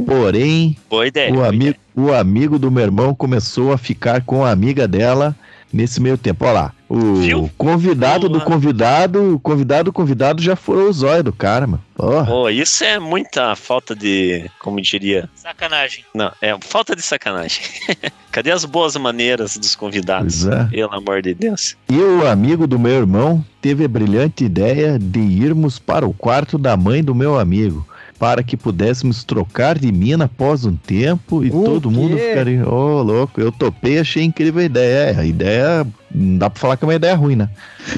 [0.06, 1.32] porém, Boa ideia.
[1.32, 1.78] o, boa ami ideia.
[1.96, 5.36] o amigo do meu irmão começou a ficar com a amiga dela
[5.72, 6.46] nesse meio tempo.
[6.46, 7.52] Olha lá, o Viu?
[7.56, 11.84] convidado do convidado, o convidado do convidado já foi o zóio do cara, mano.
[11.96, 12.26] Porra.
[12.26, 14.50] Pô, isso é muita falta de.
[14.60, 15.30] Como diria?
[15.36, 16.04] Sacanagem.
[16.16, 17.62] Não, é falta de sacanagem.
[18.32, 20.48] Cadê as boas maneiras dos convidados?
[20.48, 20.64] É.
[20.66, 21.78] Pelo amor de Deus.
[21.88, 26.58] E o amigo do meu irmão teve a brilhante ideia de irmos para o quarto
[26.58, 27.86] da mãe do meu amigo,
[28.20, 32.30] para que pudéssemos trocar de mina após um tempo e O todo mundo quê?
[32.30, 32.68] ficaria.
[32.70, 34.90] Ô, louco, eu topei, achei incrível a ideia.
[35.12, 35.88] É, a ideia.
[36.14, 37.50] Não dá pra falar que é uma ideia ruim, né?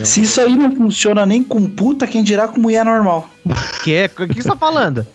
[0.03, 3.27] Se isso aí não funciona nem com puta, quem dirá com mulher normal?
[3.83, 4.05] Que é?
[4.05, 5.07] O que você tá falando?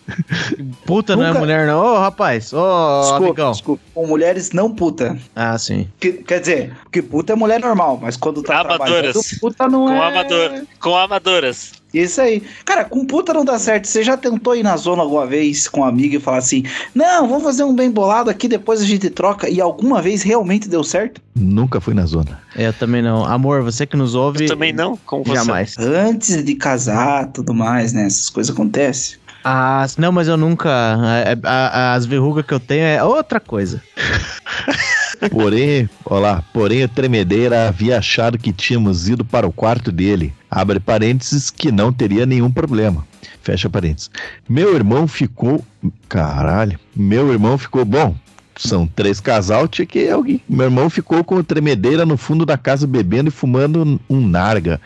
[0.85, 1.79] Puta não é Nunca- mulher, não.
[1.79, 2.53] Ô, rapaz.
[2.53, 3.53] Ô, desculpa, amigão.
[3.53, 3.83] desculpa.
[3.95, 5.17] Com mulheres não puta.
[5.37, 5.87] Ah, sim.
[6.01, 8.89] Que- quer dizer, porque puta é mulher normal, mas quando tá Amadoras.
[9.13, 10.09] trabalhando, puta não Com, é...
[10.09, 10.51] amador,
[10.81, 11.73] com amadoras.
[12.03, 12.43] Isso aí.
[12.65, 13.87] Cara, com puta não dá certo.
[13.87, 16.63] Você já tentou ir na zona alguma vez com um amigo e falar assim:
[16.95, 19.49] Não, vamos fazer um bem bolado aqui, depois a gente troca.
[19.49, 21.21] E alguma vez realmente deu certo?
[21.35, 22.41] Nunca fui na zona.
[22.55, 23.25] Eu também não.
[23.25, 24.45] Amor, você que nos ouve.
[24.45, 25.35] Eu também não, como você.
[25.35, 25.77] Jamais.
[25.79, 28.07] Antes de casar, tudo mais, né?
[28.07, 29.19] Essas coisas acontecem.
[29.45, 30.69] Ah, não, mas eu nunca.
[30.71, 33.81] a- a- as verrugas que eu tenho é outra coisa.
[35.31, 40.33] Porém, olha lá, porém o tremedeira havia achado que tínhamos ido para o quarto dele.
[40.51, 43.07] Abre parênteses que não teria nenhum problema.
[43.43, 44.11] Fecha parênteses.
[44.49, 45.65] Meu irmão ficou.
[46.09, 46.79] Caralho.
[46.95, 47.85] Meu irmão ficou.
[47.85, 48.15] Bom,
[48.57, 50.43] são três casal, tinha que alguém.
[50.49, 54.81] Meu irmão ficou com o tremedeira no fundo da casa bebendo e fumando um narga.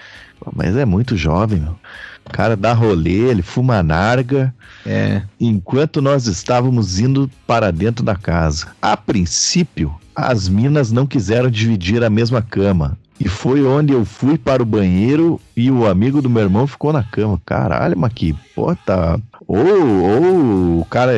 [0.55, 1.77] Mas é muito jovem, meu.
[2.25, 4.55] O cara dá rolê, ele fuma narga
[4.87, 5.23] É.
[5.41, 8.69] enquanto nós estávamos indo para dentro da casa.
[8.81, 12.99] A princípio, as minas não quiseram dividir a mesma cama.
[13.19, 16.91] E foi onde eu fui para o banheiro e o amigo do meu irmão ficou
[16.91, 17.41] na cama.
[17.45, 19.21] Caralho, mas que pô, tá.
[19.47, 21.13] Ou, ou o cara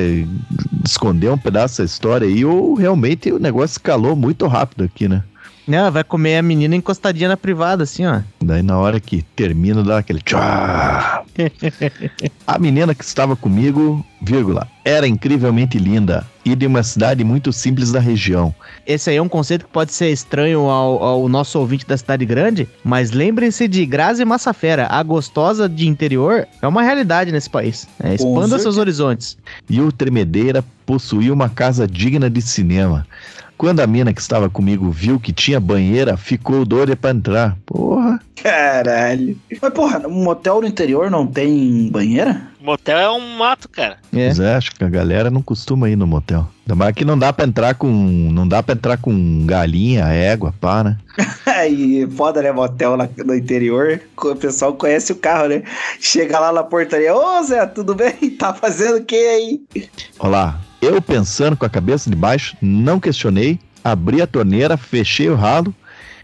[0.84, 5.22] escondeu um pedaço da história aí, ou realmente o negócio escalou muito rápido aqui, né?
[5.66, 8.20] Não, vai comer a menina encostadinha na privada, assim, ó.
[8.42, 11.22] Daí na hora que termina, dá aquele tchá.
[12.46, 17.92] A menina que estava comigo, vírgula, era incrivelmente linda e de uma cidade muito simples
[17.92, 18.54] da região.
[18.86, 22.26] Esse aí é um conceito que pode ser estranho ao, ao nosso ouvinte da cidade
[22.26, 27.86] grande, mas lembrem-se de Grazi Massafera, a gostosa de interior, é uma realidade nesse país.
[28.02, 29.38] É, expanda seus horizontes.
[29.70, 33.06] E o Tremedeira possuía uma casa digna de cinema.
[33.62, 37.56] Quando a mina que estava comigo viu que tinha banheira, ficou doida pra entrar.
[37.64, 38.20] Porra.
[38.42, 39.38] Caralho.
[39.62, 42.42] Mas, porra, um motel no interior não tem banheira?
[42.60, 43.98] Motel é um mato, cara.
[44.12, 44.26] É.
[44.26, 46.48] Pois é, acho que a galera não costuma ir no motel.
[46.66, 47.86] Ainda mais que não dá pra entrar com.
[47.86, 50.98] Não dá pra entrar com galinha, égua, pá, né?
[51.46, 52.50] Aí, foda, né?
[52.50, 54.00] Motel lá no interior.
[54.16, 55.62] O pessoal conhece o carro, né?
[56.00, 57.14] Chega lá na portaria.
[57.14, 58.12] Ô, Zé, tudo bem?
[58.36, 59.62] Tá fazendo o que aí?
[60.18, 65.30] Olha lá, eu pensando com a cabeça de baixo, não questionei, abri a torneira, fechei
[65.30, 65.72] o ralo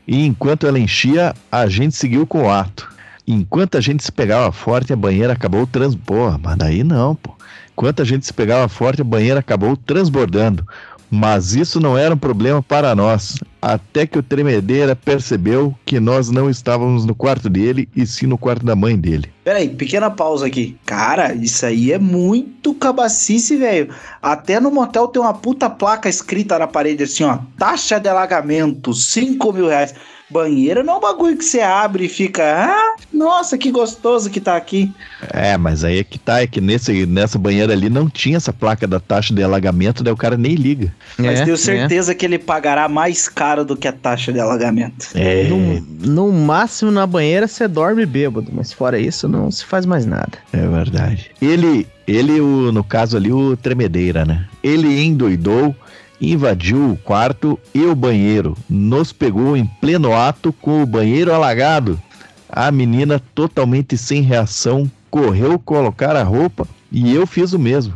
[0.06, 2.90] e enquanto ela enchia, a gente seguiu com o ato.
[3.24, 5.94] Enquanto a gente se pegava forte, a banheira acabou trans...
[5.94, 7.36] Porra, mas daí não, pô.
[7.72, 10.66] Enquanto a gente se pegava forte, a banheira acabou transbordando.
[11.10, 13.38] Mas isso não era um problema para nós.
[13.60, 18.38] Até que o tremedeira percebeu que nós não estávamos no quarto dele, e sim no
[18.38, 19.32] quarto da mãe dele.
[19.42, 20.76] Peraí, pequena pausa aqui.
[20.84, 23.88] Cara, isso aí é muito cabacice, velho.
[24.22, 27.38] Até no motel tem uma puta placa escrita na parede assim, ó.
[27.58, 29.94] Taxa de alagamento, 5 mil reais.
[30.30, 34.40] Banheiro não é um bagulho que você abre e fica, ah, nossa, que gostoso que
[34.40, 34.92] tá aqui.
[35.32, 38.52] É, mas aí é que tá, é que nesse, nessa banheira ali não tinha essa
[38.52, 40.92] placa da taxa de alagamento, daí o cara nem liga.
[41.18, 41.58] Mas É, tenho é.
[41.58, 45.06] certeza que ele pagará mais caro do que a taxa de alagamento.
[45.14, 49.86] É, No, no máximo na banheira você dorme bêbado, mas fora isso não se faz
[49.86, 50.32] mais nada.
[50.52, 51.30] é verdade.
[51.40, 54.44] Ele, ele o, no caso ali, o tremedeira, né?
[54.62, 55.74] Ele endoidou,
[56.20, 58.56] invadiu o quarto e o banheiro.
[58.68, 62.00] Nos pegou em pleno ato com o banheiro alagado.
[62.48, 67.94] A menina, totalmente sem reação, correu colocar a roupa e eu fiz o mesmo.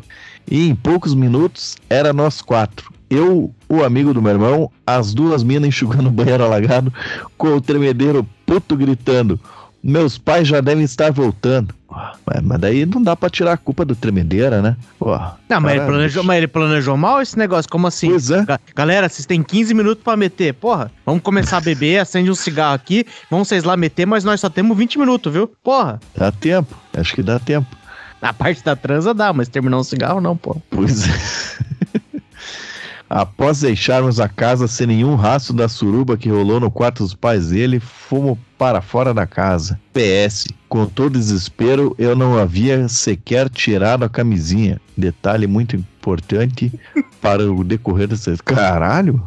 [0.51, 2.93] E em poucos minutos era nós quatro.
[3.09, 6.93] Eu, o amigo do meu irmão, as duas minas enxugando o banheiro alagado,
[7.37, 9.39] com o tremedeiro puto gritando:
[9.83, 11.74] Meus pais já devem estar voltando.
[12.45, 14.76] Mas, daí não dá pra tirar a culpa do tremedeira, né?
[14.99, 15.14] Pô,
[15.49, 18.09] Não, mas ele, planejou, mas ele planejou mal esse negócio, como assim?
[18.09, 18.45] Pois é.
[18.45, 20.55] Ga- Galera, vocês têm 15 minutos pra meter.
[20.55, 24.41] Porra, vamos começar a beber, acende um cigarro aqui, vamos vocês lá meter, mas nós
[24.41, 25.51] só temos 20 minutos, viu?
[25.62, 27.66] Porra, Dá tempo, acho que dá tempo.
[28.22, 30.57] a parte da transa dá, mas terminar um cigarro não, pô.
[30.70, 31.12] Pois é.
[33.15, 37.51] Após deixarmos a casa sem nenhum rastro da suruba que rolou no quarto dos pais
[37.51, 39.79] dele, fomos para fora da casa.
[39.93, 44.81] PS, com todo desespero, eu não havia sequer tirado a camisinha.
[44.97, 46.73] Detalhe muito importante
[47.21, 48.35] para o decorrer dessa.
[48.39, 49.23] Caralho!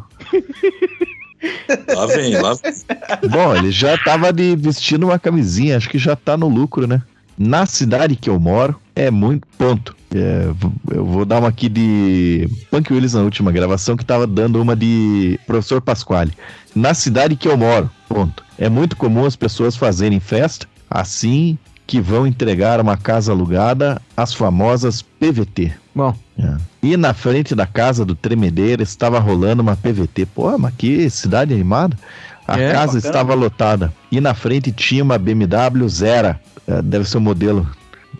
[1.94, 3.30] Lá vem, lá vem.
[3.30, 7.02] Bom, ele já tava de vestindo uma camisinha, acho que já tá no lucro, né?
[7.38, 9.94] Na cidade que eu moro, é muito ponto.
[10.14, 10.48] É,
[10.90, 14.74] eu vou dar uma aqui de Punk Willis na última gravação, que tava dando uma
[14.74, 16.32] de Professor Pasquale.
[16.74, 18.44] Na cidade que eu moro, ponto.
[18.58, 24.32] É muito comum as pessoas fazerem festa assim que vão entregar uma casa alugada, as
[24.34, 25.72] famosas PVT.
[25.94, 26.56] Bom, É.
[26.82, 30.26] E na frente da casa do Tremedeira estava rolando uma PVT.
[30.26, 31.96] Pô, mas que cidade animada.
[32.46, 32.98] A É, casa bacana.
[32.98, 33.92] estava lotada.
[34.10, 36.40] E na frente tinha uma BMW Zera.
[36.66, 37.66] É, deve ser o modelo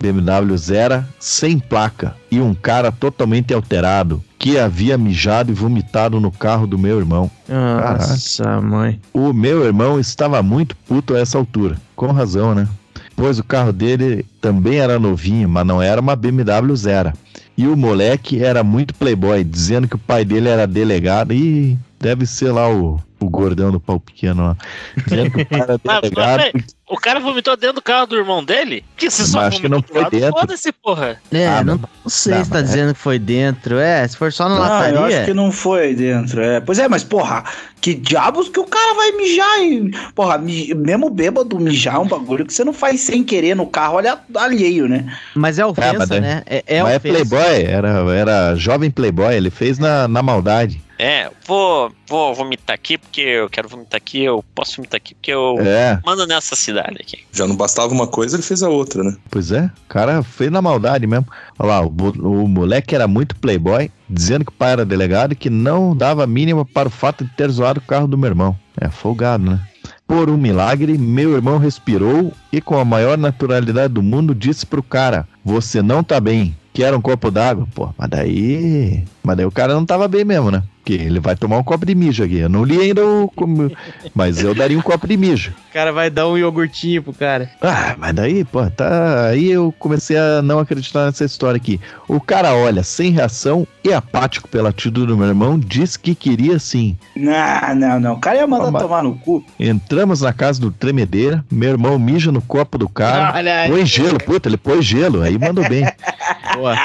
[0.01, 2.15] BMW Zera, sem placa.
[2.31, 4.23] E um cara totalmente alterado.
[4.39, 7.31] Que havia mijado e vomitado no carro do meu irmão.
[7.49, 9.01] nossa, mãe.
[9.13, 11.77] O meu irmão estava muito puto a essa altura.
[11.97, 12.69] Com razão, né?
[13.17, 17.13] Pois o carro dele também era novinho, mas não era uma BMW Zero.
[17.57, 21.33] E o moleque era muito playboy, dizendo que o pai dele era delegado.
[21.33, 24.57] E deve ser lá o, o gordão do pau pequeno lá.
[25.07, 25.47] Dizendo que o
[26.03, 26.51] delegado.
[26.55, 28.85] mas, O cara vomitou dentro do carro do irmão dele?
[28.97, 30.39] Que você Mas só acho que não vomitou foi dentro.
[30.41, 31.21] Foda-se, porra.
[31.33, 33.79] É, Ah, não, não sei não, se tá mas é- dizendo que foi dentro.
[33.79, 34.95] É, se for só na Não, lataria.
[34.99, 36.41] eu acho que não foi dentro.
[36.43, 36.61] É.
[36.61, 37.43] Pois é, mas porra,
[37.81, 39.91] que diabos que o cara vai mijar e.
[40.15, 43.67] Porra, mi- mesmo bêbado mijar é um bagulho que você não faz sem querer no
[43.67, 45.07] carro olha alheio, né?
[45.35, 46.43] Mas é ofensa, mas daí- né?
[46.47, 47.15] É, é mas é ofensa.
[47.27, 50.81] playboy, era, era jovem playboy, ele fez na, na maldade.
[50.99, 55.33] É, vou, vou vomitar aqui porque eu quero vomitar aqui, eu posso vomitar aqui porque
[55.33, 57.19] eu É, mando nessa cidade aqui.
[57.33, 59.15] Já não bastava uma coisa, ele fez a outra, né?
[59.31, 61.27] pois é, o cara fez na maldade mesmo.
[61.59, 65.37] Olha lá, o, o moleque era muito playboy, dizendo que o pai era delegado e
[65.37, 68.29] que não dava a mínima para o fato de ter zoado o carro do meu
[68.31, 68.57] irmão.
[68.81, 69.61] É, folgado, né?
[70.07, 74.83] Por um milagre, meu irmão respirou e com a maior naturalidade do mundo disse pro
[74.83, 77.67] cara: Você não tá bem, quer um copo d'água?
[77.75, 79.05] Pô, mas daí.
[79.23, 80.63] Mas daí o cara não tava bem mesmo, né?
[80.87, 82.39] Porque ele vai tomar um copo de mijo aqui.
[82.39, 83.29] Eu não li ainda o.
[83.35, 83.69] como-
[84.15, 85.51] Mas eu daria um copo de mijo.
[85.69, 87.51] O cara vai dar um iogurtinho pro cara.
[87.61, 89.27] Ah, mas daí, pô, tá.
[89.31, 91.81] Aí eu comecei a não acreditar nessa história aqui.
[92.07, 96.57] O cara olha sem reação e apático pela atitude do meu irmão, diz que queria
[96.61, 96.97] sim.
[97.17, 98.13] Não, não, não.
[98.15, 99.45] O cara ia mandar mas- tomar no cu.
[99.59, 103.37] Entramos na casa do tremedeira, meu irmão mija no copo do cara.
[103.37, 103.71] Olha aí.
[103.73, 105.85] Põe gelo, puta, ele pôs gelo, aí mandou bem.
[106.55, 106.77] Boa.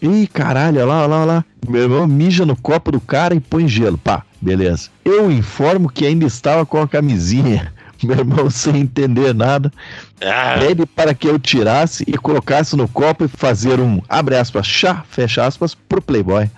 [0.00, 1.44] Ih, caralho, olha lá, olha lá, olha lá.
[1.68, 3.98] Meu irmão mija no copo do cara e põe gelo.
[3.98, 4.88] Pá, beleza.
[5.04, 7.72] Eu informo que ainda estava com a camisinha.
[8.02, 9.72] Meu irmão, sem entender nada,
[10.22, 14.68] Ah, pede para que eu tirasse e colocasse no copo e fazer um, abre aspas,
[14.68, 16.48] chá, fecha aspas, pro Playboy.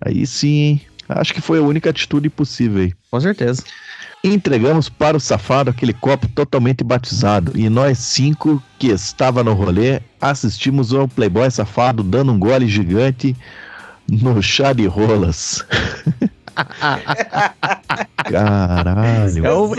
[0.00, 0.82] Aí sim, hein?
[1.08, 2.92] Acho que foi a única atitude possível aí.
[3.12, 3.62] Com certeza.
[4.22, 10.00] Entregamos para o safado aquele copo totalmente batizado e nós cinco que estava no rolê
[10.20, 13.36] assistimos ao Playboy safado dando um gole gigante
[14.08, 15.64] no chá de rolas.
[18.24, 19.46] Caralho.
[19.46, 19.74] É o-.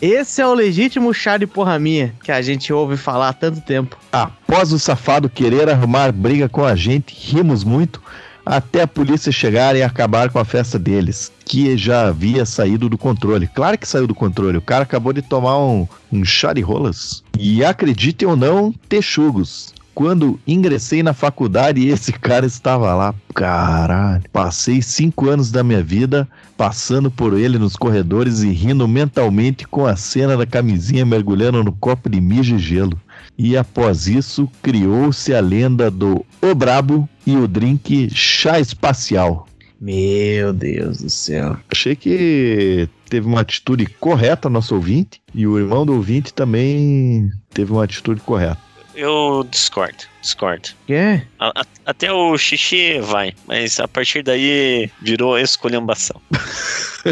[0.00, 3.60] Esse é o legítimo chá de porra minha que a gente ouve falar há tanto
[3.62, 3.96] tempo.
[4.12, 8.02] Após o safado querer arrumar briga com a gente, rimos muito
[8.44, 12.98] até a polícia chegar e acabar com a festa deles, que já havia saído do
[12.98, 13.46] controle.
[13.46, 17.22] Claro que saiu do controle, o cara acabou de tomar um, um chá de rolas.
[17.38, 19.72] E acreditem ou não, texugos.
[19.94, 23.14] quando ingressei na faculdade esse cara estava lá.
[23.34, 29.66] Caralho, passei cinco anos da minha vida passando por ele nos corredores e rindo mentalmente
[29.66, 32.98] com a cena da camisinha mergulhando no copo de mijo e gelo.
[33.36, 39.48] E após isso, criou-se a lenda do O Brabo e o drink Chá Espacial.
[39.80, 41.56] Meu Deus do céu.
[41.70, 47.72] Achei que teve uma atitude correta nosso ouvinte e o irmão do ouvinte também teve
[47.72, 48.58] uma atitude correta.
[48.94, 50.70] Eu discordo, discordo.
[50.86, 51.22] Quê?
[51.38, 56.20] A- a- até o xixi vai, mas a partir daí virou escolhambação.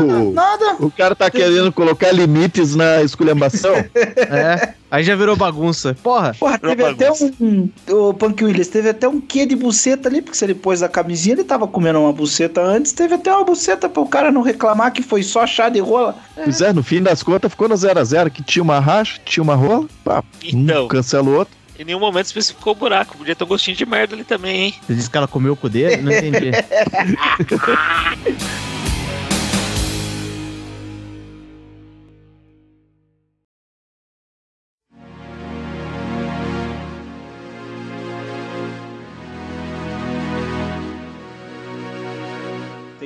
[0.00, 0.76] O, Nada.
[0.80, 3.74] o cara tá querendo colocar limites na esculhambação.
[4.18, 4.74] É.
[4.90, 5.94] Aí já virou bagunça.
[6.02, 6.34] Porra.
[6.38, 7.68] Porra, teve até um.
[7.90, 10.88] O Punk Williams teve até um quê de buceta ali, porque se ele pôs a
[10.88, 12.92] camisinha, ele tava comendo uma buceta antes.
[12.92, 16.16] Teve até uma buceta pro cara não reclamar que foi só chá de rola.
[16.34, 19.54] Pois é, no fim das contas ficou no 0x0 que tinha uma racha, tinha uma
[19.54, 20.86] rola, pá, Então.
[20.86, 21.54] um cancela o outro.
[21.78, 23.16] Em nenhum momento especificou o buraco.
[23.16, 24.74] Podia ter um gostinho de merda ali também, hein?
[24.84, 26.02] Você disse que ela comeu o cu dele?
[26.02, 26.50] Não entendi.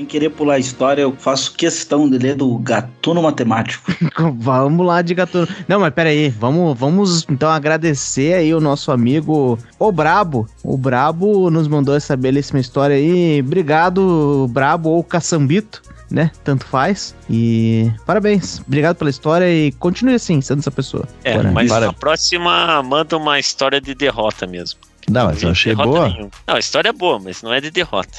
[0.03, 3.93] Sem querer pular a história, eu faço questão de ler do Gatuno Matemático.
[4.35, 5.47] vamos lá de gatuno.
[5.69, 6.29] Não, mas pera aí.
[6.29, 10.49] Vamos, vamos então agradecer aí o nosso amigo O Brabo.
[10.65, 13.41] O Brabo nos mandou essa belíssima história aí.
[13.41, 15.81] Obrigado, Brabo ou Caçambito.
[16.11, 16.31] Né?
[16.43, 17.15] Tanto faz.
[17.31, 18.61] E parabéns.
[18.67, 21.09] Obrigado pela história e continue assim, sendo essa pessoa.
[21.23, 21.53] É, Bora.
[21.53, 24.81] mas na próxima manda uma história de derrota mesmo.
[25.11, 26.09] Não, mas eu achei boa.
[26.09, 26.31] nenhuma.
[26.47, 28.19] Não, a história é boa, mas não é de derrota.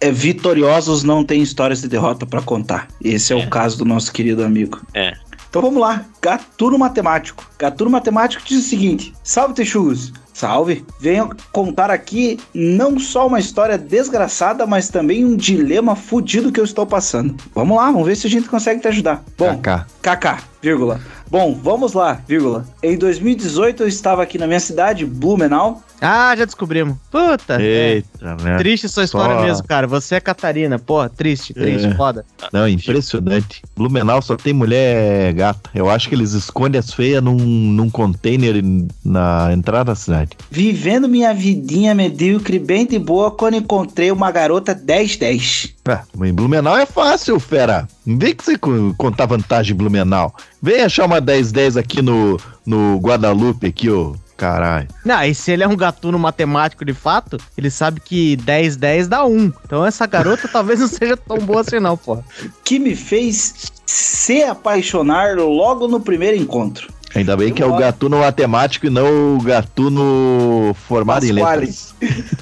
[0.00, 2.88] É, vitoriosos não têm histórias de derrota pra contar.
[3.02, 3.44] Esse é, É.
[3.44, 4.80] o caso do nosso querido amigo.
[4.94, 5.14] É.
[5.50, 6.04] Então vamos lá.
[6.20, 7.48] Gatuno Matemático.
[7.58, 10.12] Gatuno Matemático diz o seguinte: Salve, Texugos.
[10.32, 10.84] Salve.
[11.00, 16.64] Venho contar aqui não só uma história desgraçada, mas também um dilema fudido que eu
[16.64, 17.34] estou passando.
[17.54, 19.24] Vamos lá, vamos ver se a gente consegue te ajudar.
[19.36, 19.86] Bom, Kaká.
[20.36, 21.00] KK, vírgula.
[21.30, 22.64] Bom, vamos lá, vírgula.
[22.82, 25.82] Em 2018 eu estava aqui na minha cidade, Blumenau.
[26.00, 26.96] Ah, já descobrimos.
[27.10, 27.60] Puta.
[27.60, 27.94] é.
[27.96, 28.56] Eita, né?
[28.58, 29.86] Triste sua história Só- mesmo, cara.
[29.86, 30.78] Você é Catarina.
[30.78, 31.94] Porra, triste, triste, É.
[31.94, 32.24] foda.
[32.52, 33.62] Não, impressionante.
[33.76, 35.70] Blumenau só tem mulher gata.
[35.74, 38.62] Eu acho que eles escondem as feias num, num container
[39.04, 40.30] na entrada da cidade.
[40.50, 45.74] Vivendo minha vidinha medíocre bem de boa quando encontrei uma garota 10-10.
[45.88, 47.88] Ah, em Blumenau é fácil, fera.
[48.06, 50.34] Não vem que você co- contar vantagem em Blumenau.
[50.62, 54.14] Vem achar uma 10-10 aqui no, no Guadalupe, aqui, ô.
[54.38, 54.86] Caralho.
[55.04, 59.08] Não, e se ele é um gatuno matemático de fato, ele sabe que 10, 10
[59.08, 59.52] dá 1.
[59.64, 62.24] Então essa garota talvez não seja tão boa assim não, porra.
[62.64, 66.88] que me fez se apaixonar logo no primeiro encontro.
[67.16, 71.66] Ainda bem que é o gatuno matemático e não o gatuno formado em Pasquale.
[71.66, 71.94] letras.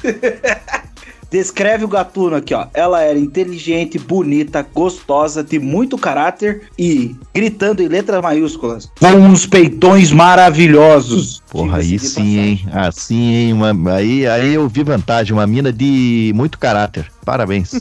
[1.30, 2.66] Descreve o gatuno aqui, ó.
[2.72, 8.90] Ela era inteligente, bonita, gostosa, de muito caráter e gritando em letras maiúsculas.
[8.98, 11.42] Com uns peitões maravilhosos.
[11.50, 12.68] Porra, aí sim, hein?
[12.72, 13.52] Assim, hein?
[13.52, 15.32] Uma- aí, aí eu vi vantagem.
[15.32, 17.10] Uma mina de muito caráter.
[17.24, 17.72] Parabéns.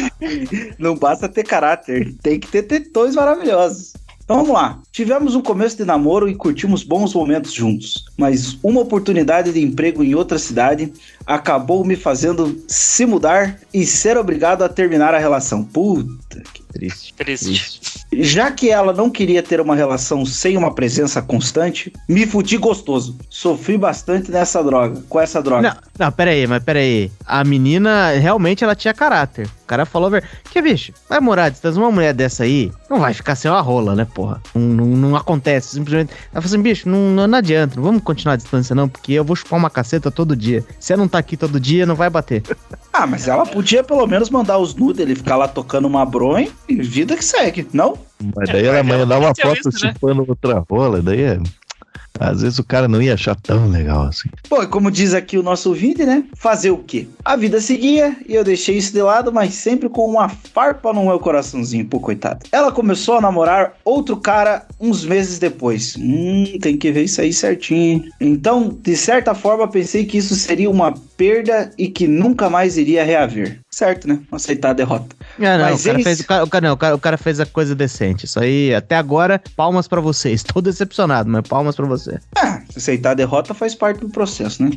[0.78, 3.92] Não basta ter caráter, tem que ter tetões maravilhosos.
[4.24, 4.78] Então vamos lá.
[4.90, 8.06] Tivemos um começo de namoro e curtimos bons momentos juntos.
[8.16, 10.92] Mas uma oportunidade de emprego em outra cidade
[11.26, 15.62] acabou me fazendo se mudar e ser obrigado a terminar a relação.
[15.62, 17.14] Puta que Triste.
[17.14, 17.80] Triste.
[18.12, 23.16] Já que ela não queria ter uma relação sem uma presença constante, me fudi gostoso.
[23.30, 25.80] Sofri bastante nessa droga, com essa droga.
[25.98, 27.12] Não, não, pera aí, mas pera aí.
[27.24, 29.48] A menina, realmente, ela tinha caráter.
[29.64, 30.22] O cara falou, ver...
[30.50, 33.62] que bicho, vai morar à distância, uma mulher dessa aí, não vai ficar sem uma
[33.62, 34.40] rola, né, porra?
[34.54, 36.12] Não, não, não acontece, simplesmente.
[36.32, 39.14] Ela falou assim, bicho, não, não, não adianta, não vamos continuar a distância não, porque
[39.14, 40.62] eu vou chupar uma caceta todo dia.
[40.78, 42.42] Se ela não tá aqui todo dia, não vai bater.
[42.96, 46.48] Ah, mas ela podia pelo menos mandar os nudes, ele ficar lá tocando uma bronha
[46.68, 47.98] e vida que segue, não?
[48.36, 49.92] Mas daí ela mas mandar uma foto isso, né?
[49.92, 51.02] chupando outra rola.
[51.02, 51.38] Daí é.
[52.18, 54.28] Às vezes o cara não ia achar tão legal assim.
[54.48, 56.24] Bom, como diz aqui o nosso ouvinte, né?
[56.36, 57.08] Fazer o quê?
[57.24, 61.06] A vida seguia e eu deixei isso de lado, mas sempre com uma farpa no
[61.06, 62.46] meu coraçãozinho, pô, coitado.
[62.52, 65.96] Ela começou a namorar outro cara uns meses depois.
[65.98, 68.04] Hum, tem que ver isso aí certinho.
[68.20, 73.04] Então, de certa forma, pensei que isso seria uma perda e que nunca mais iria
[73.04, 73.60] reaver.
[73.70, 74.20] Certo, né?
[74.30, 75.16] Aceitar a derrota.
[75.38, 76.98] É, não, Mas o cara, eles- fez, o, cara, o, cara, não, o, cara, o
[76.98, 78.24] cara fez a coisa decente.
[78.26, 80.42] Isso aí, até agora, palmas pra vocês.
[80.44, 82.18] Tô decepcionado, mas palmas pra você.
[82.36, 84.70] Ah, se aceitar a derrota faz parte do processo, né?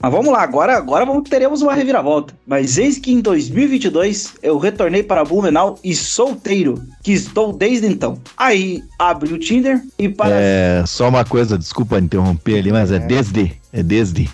[0.00, 2.34] Mas vamos lá, agora, agora vamos, teremos uma reviravolta.
[2.46, 8.18] Mas eis que em 2022 eu retornei para Blumenau e solteiro, que estou desde então.
[8.36, 10.30] Aí abri o Tinder e para.
[10.32, 13.52] É, só uma coisa, desculpa interromper ali, mas é desde.
[13.72, 14.30] É desde.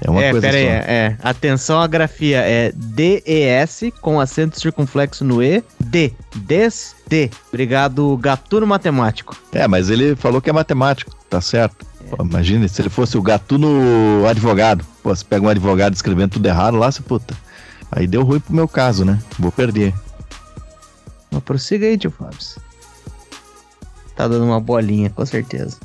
[0.00, 0.70] É uma é, coisa pera aí, só.
[0.70, 1.16] é, é.
[1.22, 2.38] Atenção à grafia.
[2.38, 5.62] É D-E-S com acento circunflexo no E.
[5.78, 6.12] D.
[6.34, 6.96] Des.
[7.06, 7.30] D.
[7.48, 9.36] Obrigado, gatuno matemático.
[9.52, 11.84] É, mas ele falou que é matemático, tá certo.
[12.08, 14.84] Pô, imagina, se ele fosse o gatuno advogado.
[15.02, 17.34] Pô, você pega um advogado escrevendo tudo errado lá, você puta.
[17.92, 19.18] Aí deu ruim pro meu caso, né?
[19.38, 19.92] Vou perder.
[21.30, 22.38] Mas prossiga aí, tio Fábio.
[24.16, 25.76] Tá dando uma bolinha, com certeza.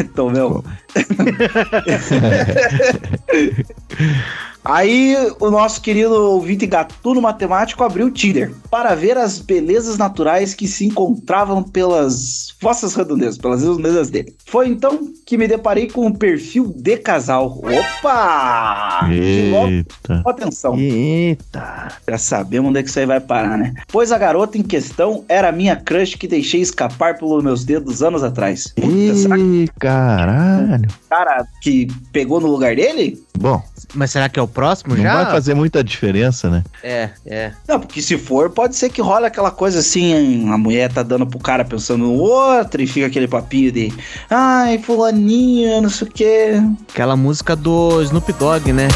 [0.00, 0.64] Então, meu.
[4.64, 10.54] Aí o nosso querido ouvinte gatuno matemático abriu o Tinder para ver as belezas naturais
[10.54, 14.34] que se encontravam pelas vossas redondezas, pelas redondezas dele.
[14.46, 17.60] Foi então que me deparei com o perfil de casal.
[17.62, 19.06] Opa!
[19.08, 20.22] Que logo Eita.
[20.26, 20.74] atenção.
[20.76, 21.88] Eita.
[22.08, 23.74] Já sabemos onde é que isso aí vai parar, né?
[23.88, 28.02] Pois a garota em questão era a minha crush que deixei escapar pelos meus dedos
[28.02, 28.72] anos atrás.
[28.74, 30.88] Puta, será que Ih, caralho.
[31.08, 33.22] cara que pegou no lugar dele?
[33.38, 33.62] Bom,
[33.94, 35.22] Mas será que é o próximo não já?
[35.22, 36.64] vai fazer muita diferença, né?
[36.82, 37.52] É, é.
[37.66, 40.48] Não, porque se for, pode ser que rola aquela coisa assim, hein?
[40.50, 43.92] a mulher tá dando pro cara pensando no outro e fica aquele papinho de
[44.30, 46.62] ai, fulaninha, não sei o quê.
[46.90, 48.88] Aquela música do Snoop Dogg, né?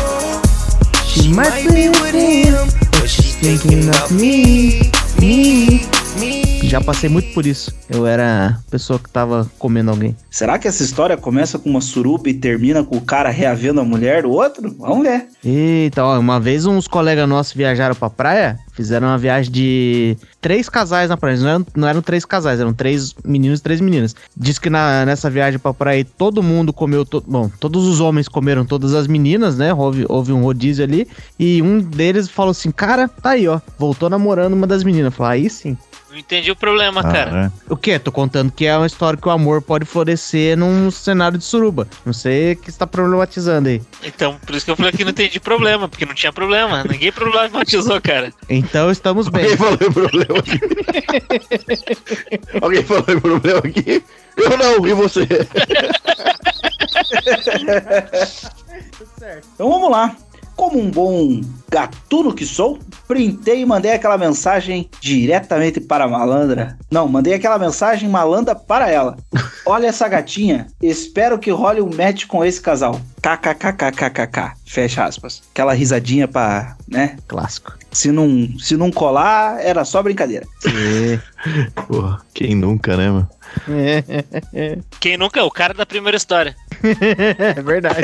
[1.06, 2.54] She might be with him,
[2.98, 4.90] but she's thinking of me,
[5.20, 5.86] me,
[6.18, 6.60] me.
[6.68, 7.70] Já passei muito por isso.
[7.92, 10.16] Eu era a pessoa que tava comendo alguém.
[10.30, 13.84] Será que essa história começa com uma suruba e termina com o cara reavendo a
[13.84, 14.74] mulher do outro?
[14.78, 15.26] Vamos ver.
[15.44, 20.68] Eita, ó, uma vez uns colegas nossos viajaram pra praia, fizeram uma viagem de três
[20.68, 21.36] casais na praia.
[21.36, 24.14] Não eram, não eram três casais, eram três meninos e três meninas.
[24.36, 27.04] Diz que na- nessa viagem pra praia todo mundo comeu.
[27.04, 29.74] To, bom, todos os homens comeram todas as meninas, né?
[29.74, 31.06] Houve, houve um rodízio ali.
[31.38, 33.60] E um deles falou assim: Cara, tá aí, ó.
[33.78, 35.12] Voltou namorando uma das meninas.
[35.14, 35.76] Falei, aí sim.
[36.10, 37.46] Não entendi o problema, cara.
[37.46, 37.98] Ah, O quê?
[37.98, 41.88] Tô contando que é uma história que o amor pode florescer num cenário de suruba.
[42.06, 43.82] Não sei o que você tá problematizando aí.
[44.04, 46.84] Então, por isso que eu falei que não entendi problema, porque não tinha problema.
[46.84, 48.32] Ninguém problematizou, cara.
[48.48, 49.44] Então estamos bem.
[49.44, 50.60] Alguém falou em problema aqui?
[52.62, 54.04] Alguém falou em problema aqui?
[54.36, 55.26] Eu não, e você?
[59.54, 60.16] Então vamos lá.
[60.56, 61.40] Como um bom
[61.70, 62.78] gatuno que sou,
[63.08, 66.76] printei e mandei aquela mensagem diretamente para a malandra.
[66.90, 69.16] Não, mandei aquela mensagem malandra para ela.
[69.64, 73.00] Olha essa gatinha, espero que role um match com esse casal.
[73.22, 74.52] KKKKKKK.
[74.66, 75.42] Fecha aspas.
[75.52, 77.16] Aquela risadinha pra, né?
[77.28, 77.72] Clássico.
[77.92, 80.46] Se não, se não colar, era só brincadeira.
[81.86, 83.28] Porra, quem nunca, né, mano?
[84.98, 86.56] Quem nunca é o cara da primeira história.
[87.38, 87.96] É verdade.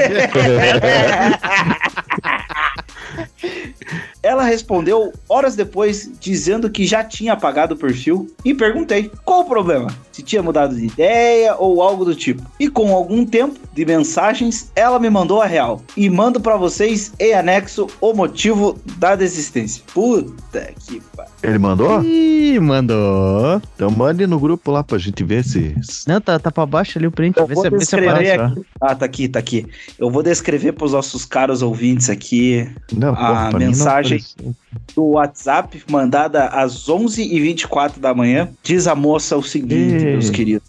[4.23, 9.45] Ela respondeu horas depois, dizendo que já tinha apagado o perfil e perguntei qual o
[9.45, 12.43] problema, se tinha mudado de ideia ou algo do tipo.
[12.59, 17.13] E com algum tempo de mensagens, ela me mandou a real e mando pra vocês
[17.19, 19.83] em anexo o motivo da desistência.
[19.93, 21.33] Puta que pariu.
[21.43, 22.03] Ele mandou?
[22.03, 23.63] Ih, mandou.
[23.75, 25.75] Então mande no grupo lá pra gente ver se.
[26.07, 27.37] Não, tá, tá pra baixo ali o print.
[27.39, 28.33] Eu Vê vou se, vê se descrever aparece.
[28.35, 28.67] aparece, aqui.
[28.81, 29.67] Ah, tá aqui, tá aqui.
[29.99, 34.55] Eu vou descrever pros nossos caros ouvintes aqui Não, A não mensagem- apareceu.
[34.95, 40.13] Do WhatsApp, mandada às 11h24 da manhã, diz a moça o seguinte, Ei.
[40.13, 40.69] meus queridos.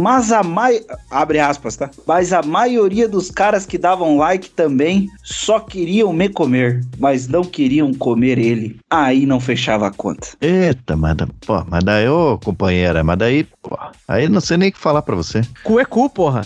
[0.00, 0.80] Mas a mai...
[1.10, 1.90] abre aspas, tá?
[2.06, 7.44] Mas a maioria dos caras que davam like também só queriam me comer, mas não
[7.44, 8.78] queriam comer ele.
[8.90, 10.28] Aí não fechava a conta.
[10.40, 11.16] Eita, mas,
[11.46, 15.02] pô, mas daí, ô companheira, mas daí, pô, aí não sei nem o que falar
[15.02, 15.42] pra você.
[15.62, 16.44] Cu é cu, porra.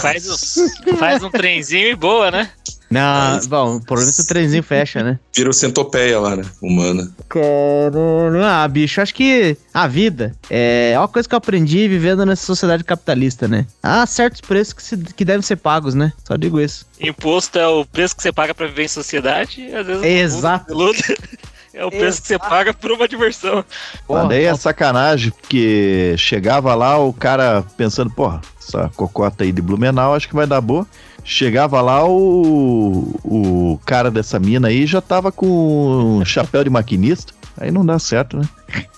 [0.00, 2.50] Faz um, faz um trenzinho e boa, né?
[2.90, 5.18] Não, bom, o problema é que o trenzinho fecha, né?
[5.34, 6.42] Virou centopeia lá, né?
[6.60, 7.10] Humana.
[7.26, 8.44] Caralho.
[8.44, 12.84] Ah, bicho, acho que a vida é uma coisa que eu aprendi vivendo nessa sociedade
[12.84, 13.66] capitalista, né?
[13.82, 16.12] Há certos preços que, se- que devem ser pagos, né?
[16.22, 16.86] Só digo isso.
[17.00, 19.62] Imposto é o preço que você paga pra viver em sociedade.
[19.62, 20.74] E às vezes Exato.
[21.74, 23.64] é o preço que você paga por uma diversão.
[24.08, 29.62] Mas daí é sacanagem, porque chegava lá o cara pensando, porra, essa cocota aí de
[29.62, 30.86] Blumenau acho que vai dar boa.
[31.24, 37.32] Chegava lá, o, o cara dessa mina aí já tava com chapéu de maquinista.
[37.56, 38.48] Aí não dá certo, né?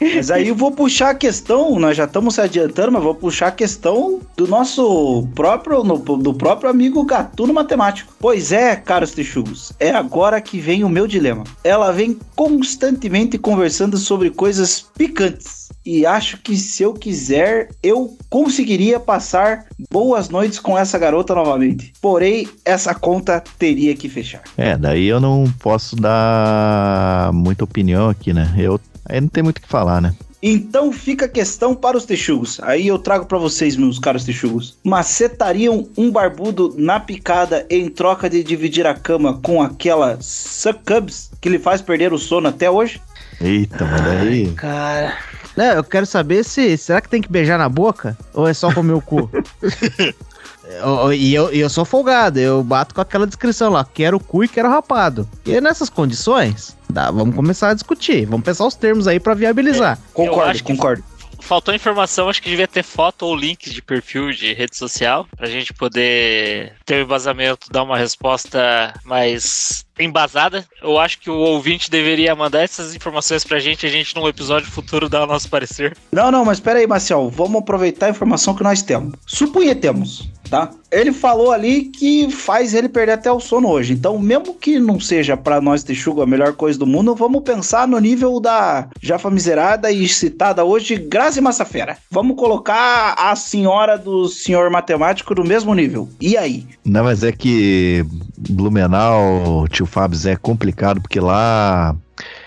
[0.00, 3.48] Mas aí eu vou puxar a questão, nós já estamos se adiantando, mas vou puxar
[3.48, 8.12] a questão do nosso próprio, do próprio amigo Gatuno Matemático.
[8.18, 11.44] Pois é, caros texugos, é agora que vem o meu dilema.
[11.62, 15.64] Ela vem constantemente conversando sobre coisas picantes.
[15.84, 21.92] E acho que se eu quiser, eu conseguiria passar boas noites com essa garota novamente.
[22.00, 24.42] Porém, essa conta teria que fechar.
[24.56, 28.54] É, daí eu não posso dar muita opinião aqui, né?
[28.56, 30.14] Eu aí não tem muito o que falar, né?
[30.46, 32.60] Então fica a questão para os texugos.
[32.62, 34.76] Aí eu trago para vocês, meus caros texugos.
[34.84, 41.48] Macetariam um barbudo na picada em troca de dividir a cama com aquela succubs que
[41.48, 43.00] lhe faz perder o sono até hoje?
[43.40, 44.52] Eita, mas daí.
[44.52, 45.16] Cara.
[45.56, 46.76] Não, eu quero saber se.
[46.76, 48.14] Será que tem que beijar na boca?
[48.34, 49.30] Ou é só comer o cu?
[50.68, 54.48] Eu- E eu, eu sou folgado, eu bato com aquela descrição lá, quero cu e
[54.48, 55.28] quero rapado.
[55.44, 59.98] E nessas condições, dá, vamos começar a discutir, vamos pensar os termos aí pra viabilizar.
[60.12, 61.04] Concordo, acho que- concordo.
[61.40, 65.46] Faltou informação, acho que devia ter foto ou links de perfil de rede social pra
[65.46, 70.64] gente poder ter o embasamento, dar uma resposta mais embasada.
[70.82, 74.70] Eu acho que o ouvinte deveria mandar essas informações pra gente, a gente num episódio
[74.70, 75.96] futuro dar o nosso parecer.
[76.12, 79.14] Não, não, mas pera aí, Marcel, vamos aproveitar a informação que nós temos.
[79.26, 80.70] Supunhetemos, tá?
[80.90, 83.92] Ele falou ali que faz ele perder até o sono hoje.
[83.92, 87.88] Então, mesmo que não seja pra nós Texugo a melhor coisa do mundo, vamos pensar
[87.88, 91.98] no nível da já famigerada e citada hoje Grazi Massafera.
[92.10, 96.08] Vamos colocar a senhora do senhor matemático no mesmo nível.
[96.20, 96.66] E aí?
[96.84, 98.04] Não, mas é que
[98.36, 101.96] Blumenau, tio Fábio, é complicado, porque lá.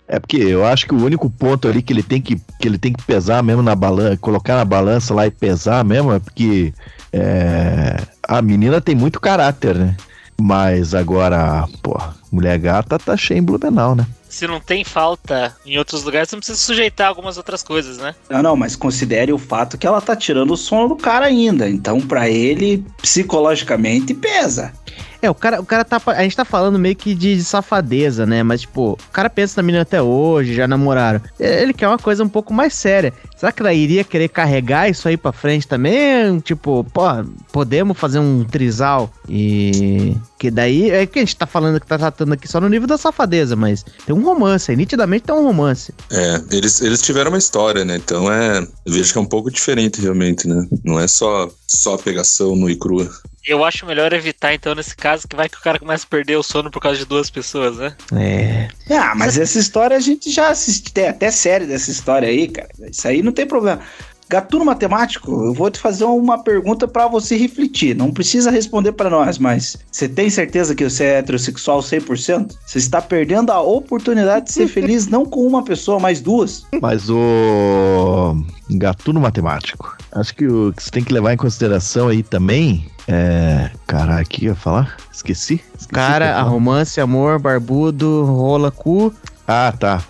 [0.07, 2.77] É porque eu acho que o único ponto ali que ele tem que, que ele
[2.77, 6.73] tem que pesar mesmo na balança, colocar na balança lá e pesar mesmo, é porque
[7.11, 9.97] é, a menina tem muito caráter, né?
[10.39, 11.99] Mas agora, pô,
[12.31, 14.05] mulher gata tá cheia em Blumenau, né?
[14.29, 18.13] Se não tem falta em outros lugares, você não precisa sujeitar algumas outras coisas, né?
[18.29, 21.67] Não, não, mas considere o fato que ela tá tirando o sono do cara ainda.
[21.67, 24.73] Então, pra ele, psicologicamente, pesa.
[25.21, 26.01] É, o cara, o cara tá.
[26.07, 28.43] A gente tá falando meio que de safadeza, né?
[28.43, 31.21] Mas, tipo, o cara pensa na menina até hoje, já namoraram.
[31.39, 33.13] Ele quer uma coisa um pouco mais séria.
[33.35, 36.39] Será que ela iria querer carregar isso aí pra frente também?
[36.39, 37.03] Tipo, pô,
[37.51, 40.15] podemos fazer um trisal e.
[40.37, 40.89] Que daí.
[40.91, 43.55] É que a gente tá falando que tá tratando aqui só no nível da safadeza,
[43.55, 45.93] mas tem um romance aí, nitidamente tem um romance.
[46.11, 47.95] É, eles, eles tiveram uma história, né?
[47.95, 48.59] Então é.
[48.85, 50.67] Eu vejo que é um pouco diferente, realmente, né?
[50.83, 53.09] Não é só, só pegação nu e crua.
[53.47, 56.35] Eu acho melhor evitar, então, nesse caso, que vai que o cara começa a perder
[56.35, 57.95] o sono por causa de duas pessoas, né?
[58.13, 58.67] É.
[58.93, 62.67] Ah, mas essa história a gente já assiste, tem até série dessa história aí, cara.
[62.91, 63.81] Isso aí não tem problema.
[64.29, 67.95] Gatuno Matemático, eu vou te fazer uma pergunta pra você refletir.
[67.95, 72.53] Não precisa responder pra nós, mas você tem certeza que você é heterossexual 100%?
[72.65, 76.65] Você está perdendo a oportunidade de ser feliz não com uma pessoa, mas duas.
[76.81, 78.35] Mas o
[78.69, 79.96] gatuno matemático.
[80.17, 83.69] Acho que o que você tem que levar em consideração aí também é.
[83.85, 84.97] Caralho, o que ia falar?
[85.13, 85.61] Esqueci.
[85.77, 86.49] Esqueci Cara, ia a falar.
[86.49, 89.13] romance, amor, barbudo, rola cu.
[89.47, 90.03] Ah, tá.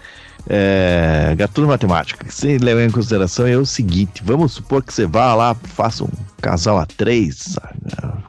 [0.49, 2.23] É, gatuno matemático.
[2.23, 5.53] O que você leva em consideração é o seguinte: vamos supor que você vá lá,
[5.53, 6.09] faça um
[6.41, 7.77] casal a três, sabe?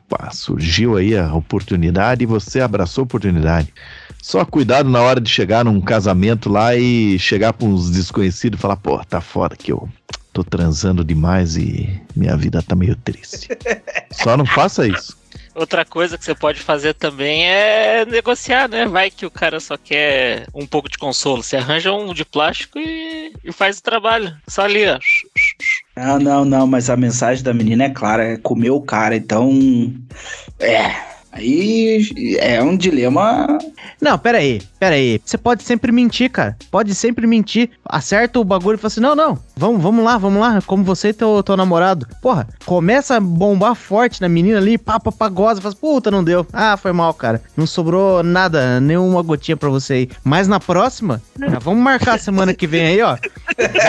[0.09, 3.73] Pá, surgiu aí a oportunidade e você abraçou a oportunidade.
[4.21, 8.61] Só cuidado na hora de chegar num casamento lá e chegar para uns desconhecidos e
[8.61, 9.89] falar: pô, tá foda que eu
[10.39, 13.49] tô transando demais e minha vida tá meio triste.
[14.13, 15.17] Só não faça isso.
[15.53, 18.87] Outra coisa que você pode fazer também é negociar, né?
[18.87, 21.43] Vai que o cara só quer um pouco de consolo.
[21.43, 24.33] Você arranja um de plástico e, e faz o trabalho.
[24.47, 24.99] Só ali, ó.
[25.97, 29.93] Não, não, não, mas a mensagem da menina é clara, é comer o cara, então.
[30.61, 31.19] É.
[31.33, 33.59] Aí é um dilema.
[34.01, 35.21] Não, pera aí, pera aí.
[35.25, 36.57] Você pode sempre mentir, cara.
[36.71, 37.71] Pode sempre mentir.
[37.85, 40.63] Acerta o bagulho e fala assim: não, não, vamos, vamos lá, vamos lá.
[40.63, 42.07] Como você e teu, teu namorado.
[42.23, 46.47] Porra, começa a bombar forte na menina ali, papa, pagosa, faz, puta, não deu.
[46.53, 47.43] Ah, foi mal, cara.
[47.57, 50.11] Não sobrou nada, nenhuma gotinha pra você aí.
[50.23, 53.17] Mas na próxima, já vamos marcar a semana que vem aí, ó.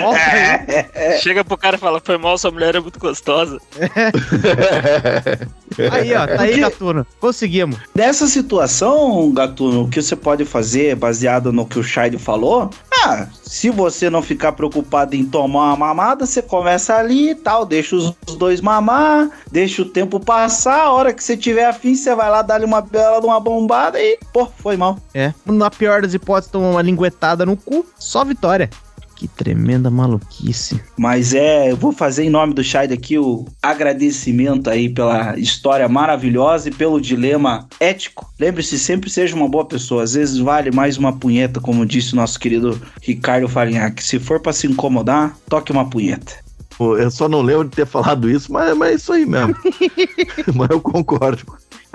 [0.02, 1.20] Volta aí.
[1.22, 3.60] Chega pro cara e fala: Foi mal, sua mulher é muito gostosa.
[5.92, 7.06] Aí, ó, tá aí, Gatuno.
[7.20, 7.78] Conseguimos.
[7.94, 12.70] Nessa situação, Gatuno, o que você pode fazer, baseado no que o Shide falou,
[13.04, 17.66] ah, se você não ficar preocupado em tomar uma mamada, você começa ali e tal,
[17.66, 22.14] deixa os dois mamar, deixa o tempo passar, a hora que você tiver afim, você
[22.16, 24.98] vai lá dar-lhe uma bela de uma bombada e, pô, foi mal.
[25.14, 25.34] É.
[25.46, 28.70] Na pior das hipóteses, toma uma linguetada no cu, só vitória.
[29.20, 30.80] Que tremenda maluquice.
[30.98, 35.90] Mas é, eu vou fazer em nome do Shide aqui o agradecimento aí pela história
[35.90, 38.32] maravilhosa e pelo dilema ético.
[38.40, 40.04] Lembre-se, sempre seja uma boa pessoa.
[40.04, 44.02] Às vezes vale mais uma punheta, como disse o nosso querido Ricardo Farinhaque.
[44.02, 46.36] Se for para se incomodar, toque uma punheta.
[46.78, 49.54] Pô, Eu só não lembro de ter falado isso, mas, mas é isso aí mesmo.
[50.56, 51.44] mas eu concordo.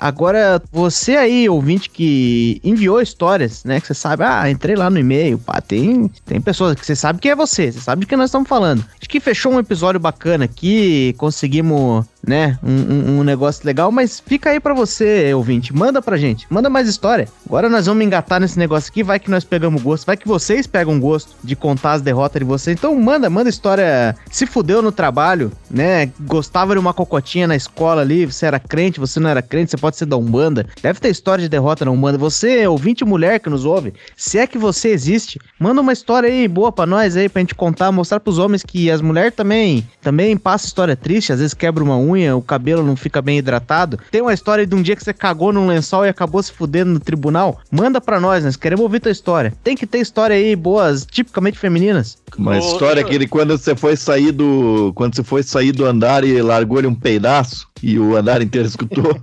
[0.04, 3.80] Agora, você aí, ouvinte que enviou histórias, né?
[3.80, 7.18] Que você sabe, ah, entrei lá no e-mail, pá, tem, tem pessoas que você sabe
[7.20, 8.84] que é você, você sabe de que nós estamos falando.
[9.00, 14.20] Acho que fechou um episódio bacana aqui, conseguimos, né, um, um- um negócio legal, mas
[14.20, 17.26] fica aí pra você, ouvinte, manda pra gente, manda mais história.
[17.46, 20.66] Agora nós vamos engatar nesse negócio aqui, vai que nós pegamos gosto, vai que vocês
[20.66, 22.76] pegam gosto de contar as derrotas de vocês.
[22.76, 28.02] Então manda, manda história, se fudeu no trabalho, né, gostava de uma cocotinha na escola
[28.02, 30.66] ali, você era crente, você não era crente, você pode ser da Umbanda.
[30.82, 32.18] Deve ter história de derrota na Umbanda.
[32.18, 36.46] Você, ouvinte mulher que nos ouve, se é que você existe, manda uma história aí
[36.48, 40.36] boa pra nós aí, pra gente contar, mostrar pros homens que as mulheres também, também
[40.36, 43.98] passam história triste, às vezes quebra uma unha, o cabelo não fica bem hidratado.
[44.10, 46.92] Tem uma história de um dia que você cagou num lençol e acabou se fudendo
[46.92, 47.60] no tribunal.
[47.70, 49.52] Manda pra nós, nós queremos ouvir tua história.
[49.62, 52.18] Tem que ter história aí boas, tipicamente femininas.
[52.36, 54.92] Uma história que ele, quando você foi sair do.
[54.94, 59.20] Quando você foi sair do andar e largou-lhe um pedaço e o andar inteiro escutou.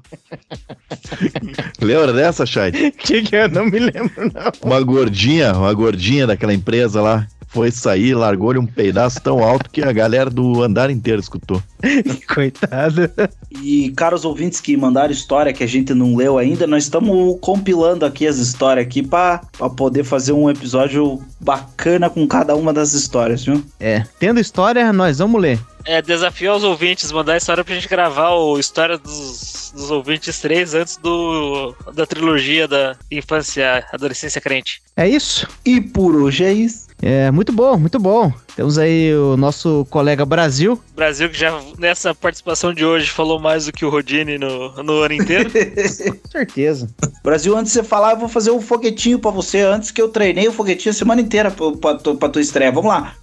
[1.81, 2.71] Lembra dessa, Chay?
[2.91, 4.51] que que eu não me lembro, não.
[4.63, 7.27] Uma gordinha, uma gordinha daquela empresa lá.
[7.51, 11.61] Foi sair, largou-lhe um pedaço tão alto que a galera do andar inteiro escutou.
[12.33, 13.11] Coitado.
[13.61, 18.05] E caros ouvintes que mandaram história que a gente não leu ainda, nós estamos compilando
[18.05, 22.93] aqui as histórias aqui pra pra poder fazer um episódio bacana com cada uma das
[22.93, 23.63] histórias, viu?
[23.79, 25.59] É, tendo história, nós vamos ler.
[25.85, 30.39] É, desafio aos ouvintes, mandar a história pra gente gravar o História dos, dos Ouvintes
[30.39, 34.81] 3 antes do, da trilogia da infância, adolescência crente.
[34.95, 35.47] É isso?
[35.65, 36.87] E por hoje é isso.
[37.01, 38.31] É, muito bom, muito bom.
[38.55, 40.79] Temos aí o nosso colega Brasil.
[40.95, 45.01] Brasil que já nessa participação de hoje falou mais do que o Rodine no, no
[45.01, 45.49] ano inteiro.
[45.49, 46.87] Com certeza.
[47.23, 50.09] Brasil, antes de você falar, eu vou fazer um foguetinho pra você, antes que eu
[50.09, 52.71] treinei o foguetinho a semana inteira pra, pra, pra tua estreia.
[52.71, 53.15] Vamos lá.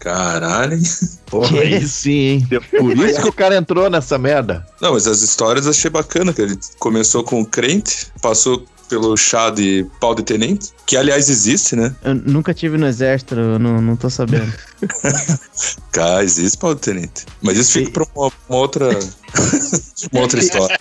[0.00, 0.78] Caralho.
[1.26, 2.48] Porra, aí sim, hein?
[2.70, 4.66] Por isso que o cara entrou nessa merda.
[4.80, 9.16] Não, mas as histórias eu achei bacana, que ele começou com o crente, passou pelo
[9.16, 11.94] chá de pau de tenente, que aliás existe, né?
[12.02, 14.52] Eu nunca tive no exército, eu não, não tô sabendo.
[15.92, 17.24] Cá, existe pau de tenente.
[17.40, 18.88] Mas isso fica pra uma, uma outra.
[20.12, 20.78] uma outra história.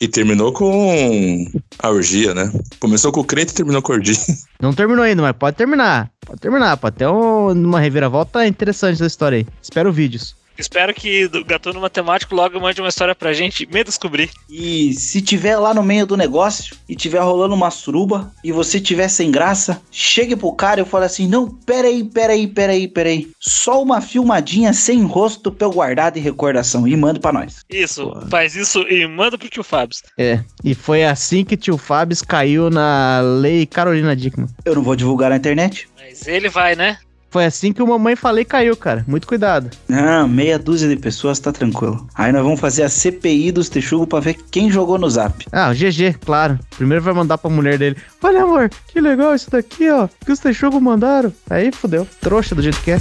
[0.00, 1.46] E terminou com
[1.78, 2.52] a orgia, né?
[2.78, 4.14] Começou com o crente e terminou com a orgia.
[4.60, 6.10] Não terminou ainda, mas pode terminar.
[6.24, 9.46] Pode terminar, pode ter um- uma reviravolta interessante da história aí.
[9.62, 10.36] Espero vídeos.
[10.56, 14.30] Espero que o Gatuno Matemático logo mande uma história pra gente me descobrir.
[14.48, 18.80] E se tiver lá no meio do negócio e tiver rolando uma suruba e você
[18.80, 23.30] tiver sem graça, chegue pro cara e fale assim: Não, peraí, peraí, peraí, peraí.
[23.40, 27.64] Só uma filmadinha sem rosto pra eu guardar de recordação e manda pra nós.
[27.68, 29.96] Isso, faz isso e manda pro tio Fábio.
[30.18, 34.48] É, e foi assim que tio Fábio caiu na lei Carolina Dickman.
[34.64, 35.88] Eu não vou divulgar na internet.
[35.98, 36.98] Mas ele vai, né?
[37.34, 39.04] Foi assim que o Mamãe Falei caiu, cara.
[39.08, 39.68] Muito cuidado.
[39.90, 42.06] Ah, meia dúzia de pessoas tá tranquilo.
[42.14, 45.44] Aí nós vamos fazer a CPI dos Texugo pra ver quem jogou no zap.
[45.50, 46.60] Ah, o GG, claro.
[46.76, 47.96] Primeiro vai mandar pra mulher dele.
[48.22, 50.08] Olha, amor, que legal isso daqui, ó.
[50.24, 51.32] Que os Texugo mandaram.
[51.50, 52.06] Aí fudeu.
[52.20, 53.00] Trouxa do jeito que é.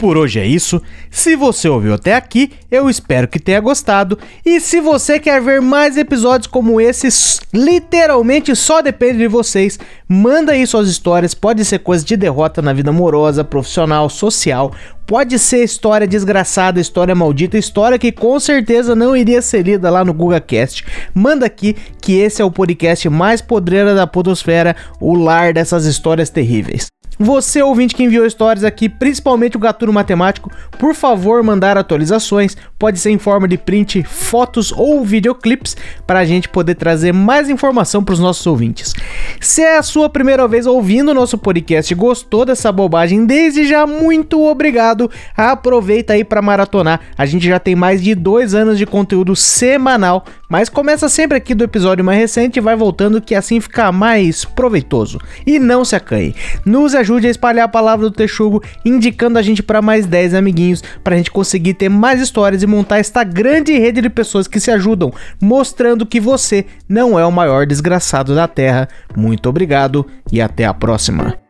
[0.00, 0.80] Por hoje é isso.
[1.10, 4.18] Se você ouviu até aqui, eu espero que tenha gostado.
[4.44, 9.78] E se você quer ver mais episódios como esses, literalmente só depende de vocês.
[10.08, 11.34] Manda aí suas histórias.
[11.34, 14.72] Pode ser coisa de derrota na vida amorosa, profissional, social.
[15.06, 20.02] Pode ser história desgraçada, história maldita, história que com certeza não iria ser lida lá
[20.02, 20.84] no GugaCast.
[21.12, 26.30] Manda aqui que esse é o podcast mais podreira da podosfera, o lar dessas histórias
[26.30, 26.86] terríveis.
[27.22, 32.98] Você, ouvinte que enviou histórias aqui, principalmente o Gatuno Matemático, por favor mandar atualizações, pode
[32.98, 38.02] ser em forma de print, fotos ou videoclips, para a gente poder trazer mais informação
[38.02, 38.94] para os nossos ouvintes.
[39.38, 43.66] Se é a sua primeira vez ouvindo o nosso podcast e gostou dessa bobagem, desde
[43.66, 45.10] já muito obrigado.
[45.36, 47.00] Aproveita aí para maratonar.
[47.18, 51.54] A gente já tem mais de dois anos de conteúdo semanal, mas começa sempre aqui
[51.54, 55.20] do episódio mais recente e vai voltando que assim fica mais proveitoso.
[55.46, 56.34] E não se acanhe.
[56.64, 60.82] Nos ajude a espalhar a palavra do Texugo, indicando a gente para mais 10 amiguinhos,
[61.02, 64.60] para a gente conseguir ter mais histórias e montar esta grande rede de pessoas que
[64.60, 68.88] se ajudam, mostrando que você não é o maior desgraçado da Terra.
[69.16, 71.49] Muito obrigado e até a próxima.